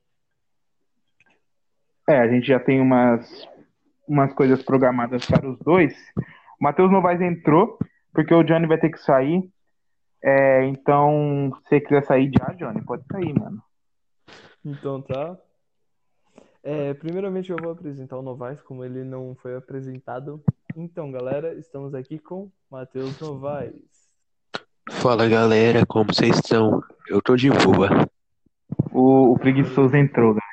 [2.10, 3.46] É, a gente já tem umas,
[4.08, 5.94] umas coisas programadas para os dois.
[6.60, 7.78] O Matheus Novaes entrou,
[8.12, 9.48] porque o Johnny vai ter que sair.
[10.20, 13.62] É, então, se você quiser sair já, Johnny, pode sair, mano.
[14.64, 15.38] Então tá.
[16.64, 20.42] É, primeiramente eu vou apresentar o Novaes, como ele não foi apresentado.
[20.76, 24.10] Então, galera, estamos aqui com Matheus Novaes.
[24.90, 26.82] Fala galera, como vocês estão?
[27.08, 27.88] Eu tô de boa.
[28.90, 30.49] O, o preguiçoso entrou, galera.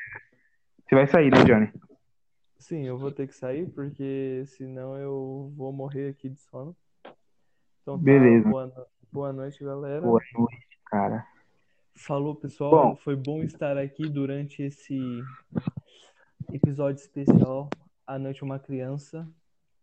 [0.87, 1.71] Você vai sair, né, Johnny?
[2.57, 6.75] Sim, eu vou ter que sair, porque senão eu vou morrer aqui de sono.
[7.81, 8.47] Então tá, Beleza.
[8.49, 10.01] boa, no- boa noite, galera.
[10.01, 11.25] Boa noite, cara.
[11.95, 12.71] Falou, pessoal.
[12.71, 12.95] Bom.
[12.95, 14.99] Foi bom estar aqui durante esse
[16.53, 17.69] episódio especial
[18.05, 19.27] A Noite Uma Criança.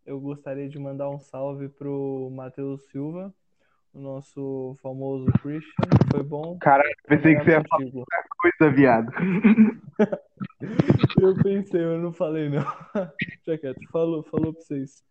[0.07, 3.33] Eu gostaria de mandar um salve pro Matheus Silva,
[3.93, 5.88] o nosso famoso Christian.
[6.11, 6.59] Foi bom.
[6.59, 7.90] Caralho, pensei que você ia falar
[8.38, 9.12] coisa, viado.
[11.29, 12.65] Eu pensei, eu não falei não.
[13.47, 13.81] Deixa quieto.
[13.91, 15.03] Falou, falou pra vocês.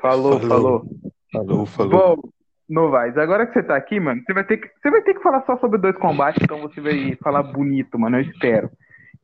[0.00, 0.48] Falou, Falou.
[0.48, 0.86] falou.
[1.32, 1.90] Falou, falou.
[2.16, 2.28] Bom,
[2.68, 5.22] Novaes, agora que você tá aqui, mano, você vai ter que, você vai ter que
[5.22, 8.70] falar só sobre dois combates, então você vai falar bonito, mano, eu espero.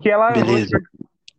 [0.01, 0.79] Que é Lyle Rush, Beleza.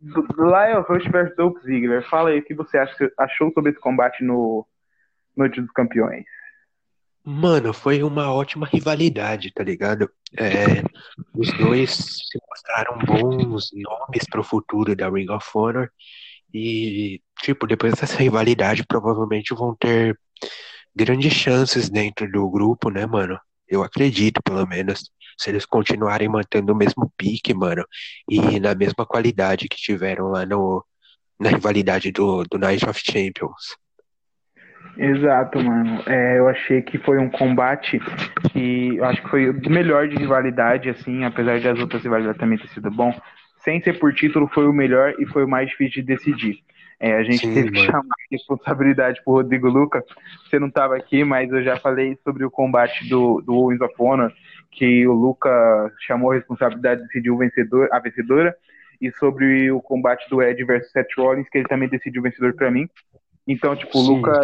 [0.00, 2.08] versus- Lyle Rush versus Dolph Ziggler.
[2.08, 4.64] Fala aí o que você acha, achou sobre esse combate no
[5.36, 6.24] Noite dos Campeões.
[7.28, 10.08] Mano, foi uma ótima rivalidade, tá ligado?
[10.38, 10.80] É,
[11.34, 15.90] os dois se mostraram bons nomes pro futuro da Ring of Honor.
[16.54, 20.16] E, tipo, depois dessa rivalidade, provavelmente vão ter
[20.94, 23.40] grandes chances dentro do grupo, né, mano?
[23.68, 27.84] Eu acredito, pelo menos, se eles continuarem mantendo o mesmo pique, mano,
[28.30, 30.84] e na mesma qualidade que tiveram lá no,
[31.40, 33.76] na rivalidade do, do Night of Champions.
[34.98, 36.02] Exato, mano.
[36.06, 38.00] É, eu achei que foi um combate
[38.50, 42.58] que eu acho que foi o melhor de rivalidade, assim, apesar das outras rivalidades também
[42.58, 43.14] ter sido bom.
[43.58, 46.60] Sem ser por título, foi o melhor e foi o mais difícil de decidir.
[46.98, 50.02] É, a gente Sim, teve que chamar a responsabilidade pro Rodrigo Luca.
[50.44, 53.94] Você não estava aqui, mas eu já falei sobre o combate do, do Owens of
[53.98, 54.32] Honor,
[54.70, 58.56] que o Luca chamou a responsabilidade de decidir o vencedor, a vencedora,
[58.98, 62.54] e sobre o combate do Ed versus Seth Rollins, que ele também decidiu o vencedor
[62.54, 62.88] para mim.
[63.46, 64.40] Então, tipo, o Luca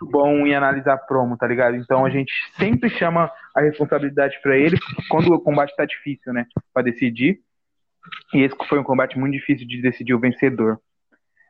[0.00, 1.76] muito bom em analisar promo, tá ligado?
[1.76, 4.78] Então a gente sempre chama a responsabilidade para ele
[5.08, 6.46] quando o combate tá difícil, né?
[6.72, 7.40] Para decidir.
[8.32, 10.80] E esse foi um combate muito difícil de decidir o vencedor.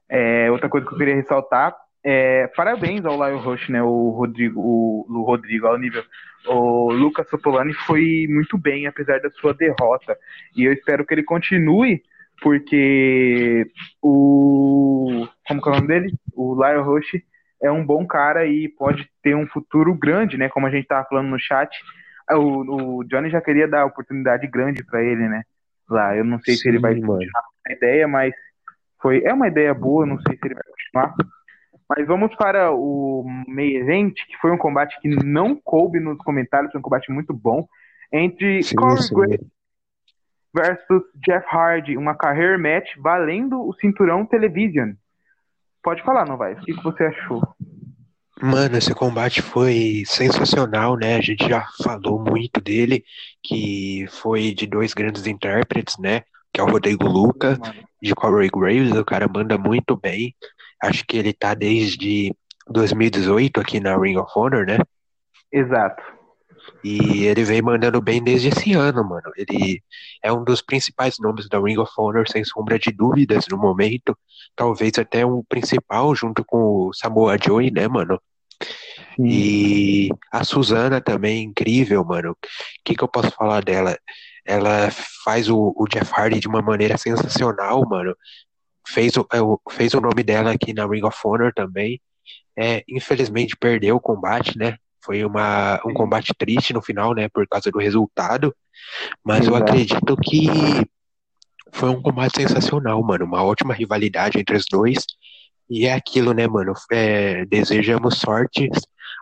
[0.09, 3.83] É, outra coisa que eu queria ressaltar é parabéns ao Lyle Rush, né?
[3.83, 6.03] O Rodrigo, o, o Rodrigo, ao nível.
[6.47, 10.17] O Lucas Sotolani foi muito bem, apesar da sua derrota.
[10.57, 12.03] E eu espero que ele continue,
[12.43, 13.71] porque
[14.03, 15.29] o.
[15.47, 16.15] Como que é o nome dele?
[16.35, 17.23] O Lyle Rush
[17.63, 20.49] é um bom cara e pode ter um futuro grande, né?
[20.49, 21.71] Como a gente tava falando no chat.
[22.33, 25.43] O, o Johnny já queria dar oportunidade grande para ele, né?
[25.89, 28.33] Lá, eu não sei Sim, se ele vai continuar a ideia, mas
[29.03, 31.15] foi é uma ideia boa, não sei se ele vai continuar.
[31.89, 36.71] Mas vamos para o meio event, que foi um combate que não coube nos comentários,
[36.71, 37.67] foi um combate muito bom,
[38.13, 39.09] entre sim, Corey.
[39.13, 39.41] Graves
[40.55, 44.93] versus Jeff Hardy, uma career match valendo o cinturão Television.
[45.83, 46.55] Pode falar, não vai?
[46.55, 47.43] O que você achou?
[48.43, 51.17] Mano, esse combate foi sensacional, né?
[51.17, 53.05] A gente já falou muito dele,
[53.43, 56.23] que foi de dois grandes intérpretes, né?
[56.53, 57.59] Que é o Rodrigo Luca,
[58.03, 60.35] de Corey Graves, o cara manda muito bem.
[60.83, 62.35] Acho que ele tá desde
[62.67, 64.79] 2018 aqui na Ring of Honor, né?
[65.53, 66.03] Exato.
[66.83, 69.31] E ele vem mandando bem desde esse ano, mano.
[69.37, 69.83] Ele
[70.23, 74.17] é um dos principais nomes da Ring of Honor, sem sombra de dúvidas, no momento.
[74.57, 78.21] Talvez até um principal, junto com o Samoa Joe, né, mano?
[79.17, 79.27] Sim.
[79.27, 82.33] E a Suzana também, incrível, mano.
[82.33, 82.37] O
[82.85, 83.99] que, que eu posso falar dela?
[84.45, 84.91] Ela
[85.25, 88.15] faz o, o Jeff Hardy de uma maneira sensacional, mano.
[88.87, 89.39] Fez o, é,
[89.73, 92.01] fez o nome dela aqui na Ring of Honor também.
[92.57, 94.77] É, infelizmente perdeu o combate, né?
[95.03, 97.29] Foi uma, um combate triste no final, né?
[97.29, 98.55] Por causa do resultado.
[99.25, 99.57] Mas Exato.
[99.57, 100.47] eu acredito que
[101.73, 103.25] foi um combate sensacional, mano.
[103.25, 105.05] Uma ótima rivalidade entre os dois.
[105.69, 106.73] E é aquilo, né, mano?
[106.91, 108.69] É, desejamos sorte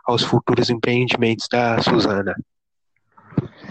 [0.05, 2.35] aos futuros empreendimentos da Suzana.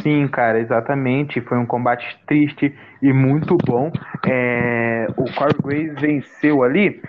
[0.03, 1.41] Sim, cara, exatamente.
[1.41, 3.91] Foi um combate triste e muito bom.
[4.27, 7.03] É, o Corey Graves venceu ali.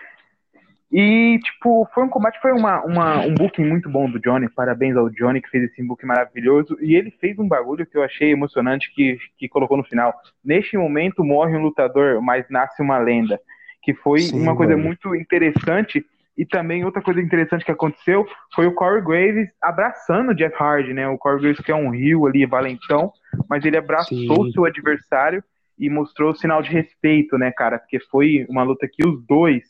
[0.91, 4.49] E, tipo, foi um combate, foi uma, uma, um booking muito bom do Johnny.
[4.49, 6.75] Parabéns ao Johnny que fez esse booking maravilhoso.
[6.81, 10.13] E ele fez um bagulho que eu achei emocionante que, que colocou no final.
[10.43, 13.39] Neste momento morre um lutador, mas nasce uma lenda.
[13.83, 14.85] Que foi Sim, uma coisa mano.
[14.85, 16.03] muito interessante
[16.35, 18.25] e também outra coisa interessante que aconteceu
[18.55, 21.07] foi o Corey Graves abraçando o Jeff Hardy, né?
[21.07, 23.11] O Corey Graves que é um rio ali, valentão,
[23.49, 25.43] mas ele abraçou o seu adversário
[25.77, 27.77] e mostrou o sinal de respeito, né, cara?
[27.77, 29.63] Porque foi uma luta que os dois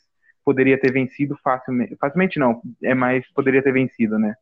[0.50, 1.94] poderia ter vencido facilmente.
[1.94, 4.34] Facilmente não, é mais poderia ter vencido, né?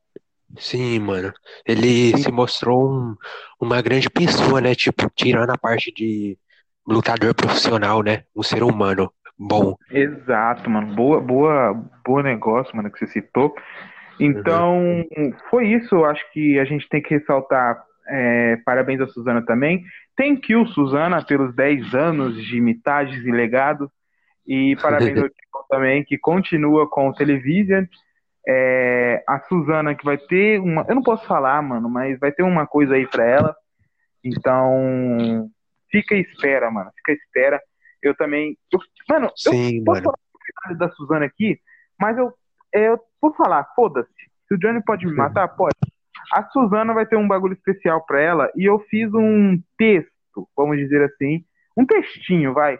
[0.56, 1.30] Sim, mano.
[1.66, 2.16] Ele Sim.
[2.16, 3.14] se mostrou um,
[3.60, 4.74] uma grande pessoa, né?
[4.74, 6.38] Tipo, tirando a parte de
[6.86, 8.22] lutador profissional, né?
[8.34, 9.76] Um ser humano bom.
[9.90, 10.94] Exato, mano.
[10.94, 13.54] Boa, boa, boa negócio, mano, que você citou.
[14.18, 15.34] Então, uhum.
[15.50, 16.06] foi isso.
[16.06, 17.84] Acho que a gente tem que ressaltar.
[18.10, 19.84] É, parabéns a Suzana também.
[20.16, 23.92] Thank you, Suzana, pelos 10 anos de mitagens e legado.
[24.48, 27.84] E parabéns ao Tico também, que continua com o Television.
[28.48, 30.86] É, a Suzana, que vai ter uma.
[30.88, 33.54] Eu não posso falar, mano, mas vai ter uma coisa aí pra ela.
[34.24, 35.50] Então,
[35.90, 36.90] fica à espera, mano.
[36.96, 37.60] Fica à espera.
[38.02, 38.56] Eu também.
[38.72, 38.80] Eu,
[39.10, 40.18] mano, Sim, eu posso mano.
[40.64, 41.60] falar da Suzana aqui,
[42.00, 42.32] mas eu,
[42.72, 44.08] eu vou falar, foda-se.
[44.46, 45.74] Se o Johnny pode me matar, pode.
[46.32, 50.78] A Suzana vai ter um bagulho especial pra ela e eu fiz um texto, vamos
[50.78, 51.44] dizer assim,
[51.76, 52.78] um textinho, vai,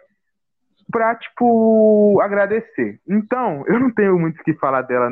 [0.90, 3.00] pra, tipo, agradecer.
[3.08, 5.10] Então, eu não tenho muito o que falar dela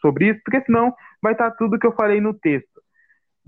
[0.00, 2.80] sobre isso, porque senão vai estar tá tudo que eu falei no texto.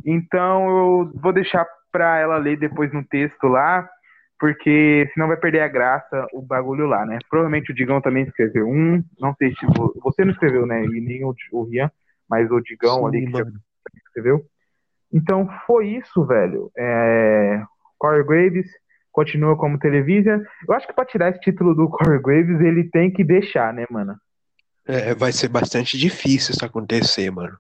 [0.05, 3.89] Então, eu vou deixar pra ela ler depois no texto lá,
[4.39, 7.19] porque senão vai perder a graça o bagulho lá, né?
[7.29, 9.67] Provavelmente o Digão também escreveu um, não sei se
[10.01, 10.85] você não escreveu, né?
[10.85, 11.91] E nem o, o Rian,
[12.29, 14.45] mas o Digão Sim, ali que escreveu.
[15.13, 16.71] Então foi isso, velho.
[16.77, 17.63] É...
[17.99, 18.71] Corey Graves
[19.19, 20.41] continua como televisão.
[20.69, 23.85] Eu acho que para tirar esse título do Corey Graves ele tem que deixar, né,
[23.91, 24.15] mano?
[24.87, 27.57] É, vai ser bastante difícil isso acontecer, mano.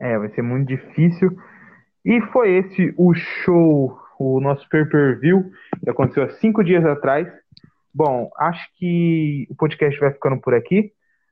[0.00, 1.30] É, vai ser muito difícil.
[2.04, 5.48] E foi esse o show, o nosso pay-per-view,
[5.84, 7.28] que aconteceu há cinco dias atrás.
[7.94, 10.90] Bom, acho que o podcast vai ficando por aqui.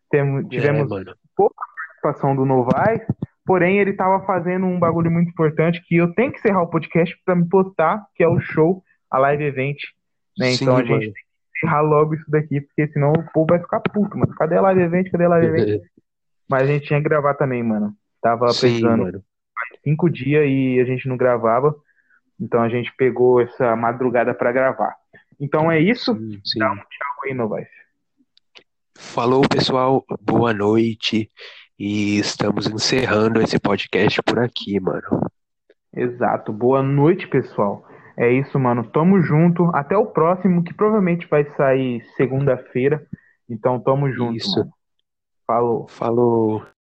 [0.08, 1.56] Temos, tivemos É, pouca
[2.00, 3.02] participação do Novaes,
[3.44, 7.12] porém ele estava fazendo um bagulho muito importante que eu tenho que encerrar o podcast
[7.24, 9.76] para me postar, que é o show, a live event.
[10.38, 10.52] Né?
[10.52, 11.20] Sim, então a gente tem que
[11.56, 14.34] encerrar logo isso daqui, porque senão o povo vai ficar puto, mano.
[14.34, 15.10] Cadê a live event?
[15.10, 15.82] Cadê a live event?
[16.48, 17.94] Mas a gente tinha que gravar também, mano.
[18.22, 19.24] Tava Sim, precisando mano.
[19.84, 21.74] cinco dias e a gente não gravava.
[22.40, 24.96] Então a gente pegou essa madrugada para gravar.
[25.40, 26.14] Então é isso.
[26.14, 26.58] Sim, sim.
[26.58, 27.68] Dá um tchau aí, Novaes.
[28.96, 30.04] Falou, pessoal.
[30.20, 31.30] Boa noite.
[31.78, 35.30] E estamos encerrando esse podcast por aqui, mano.
[35.94, 36.52] Exato.
[36.52, 37.87] Boa noite, pessoal.
[38.18, 38.84] É isso, mano.
[38.90, 39.70] Tamo junto.
[39.74, 43.06] Até o próximo, que provavelmente vai sair segunda-feira.
[43.48, 44.58] Então tamo junto, Isso.
[44.58, 44.70] mano.
[45.46, 45.88] Falou.
[45.88, 46.77] Falou.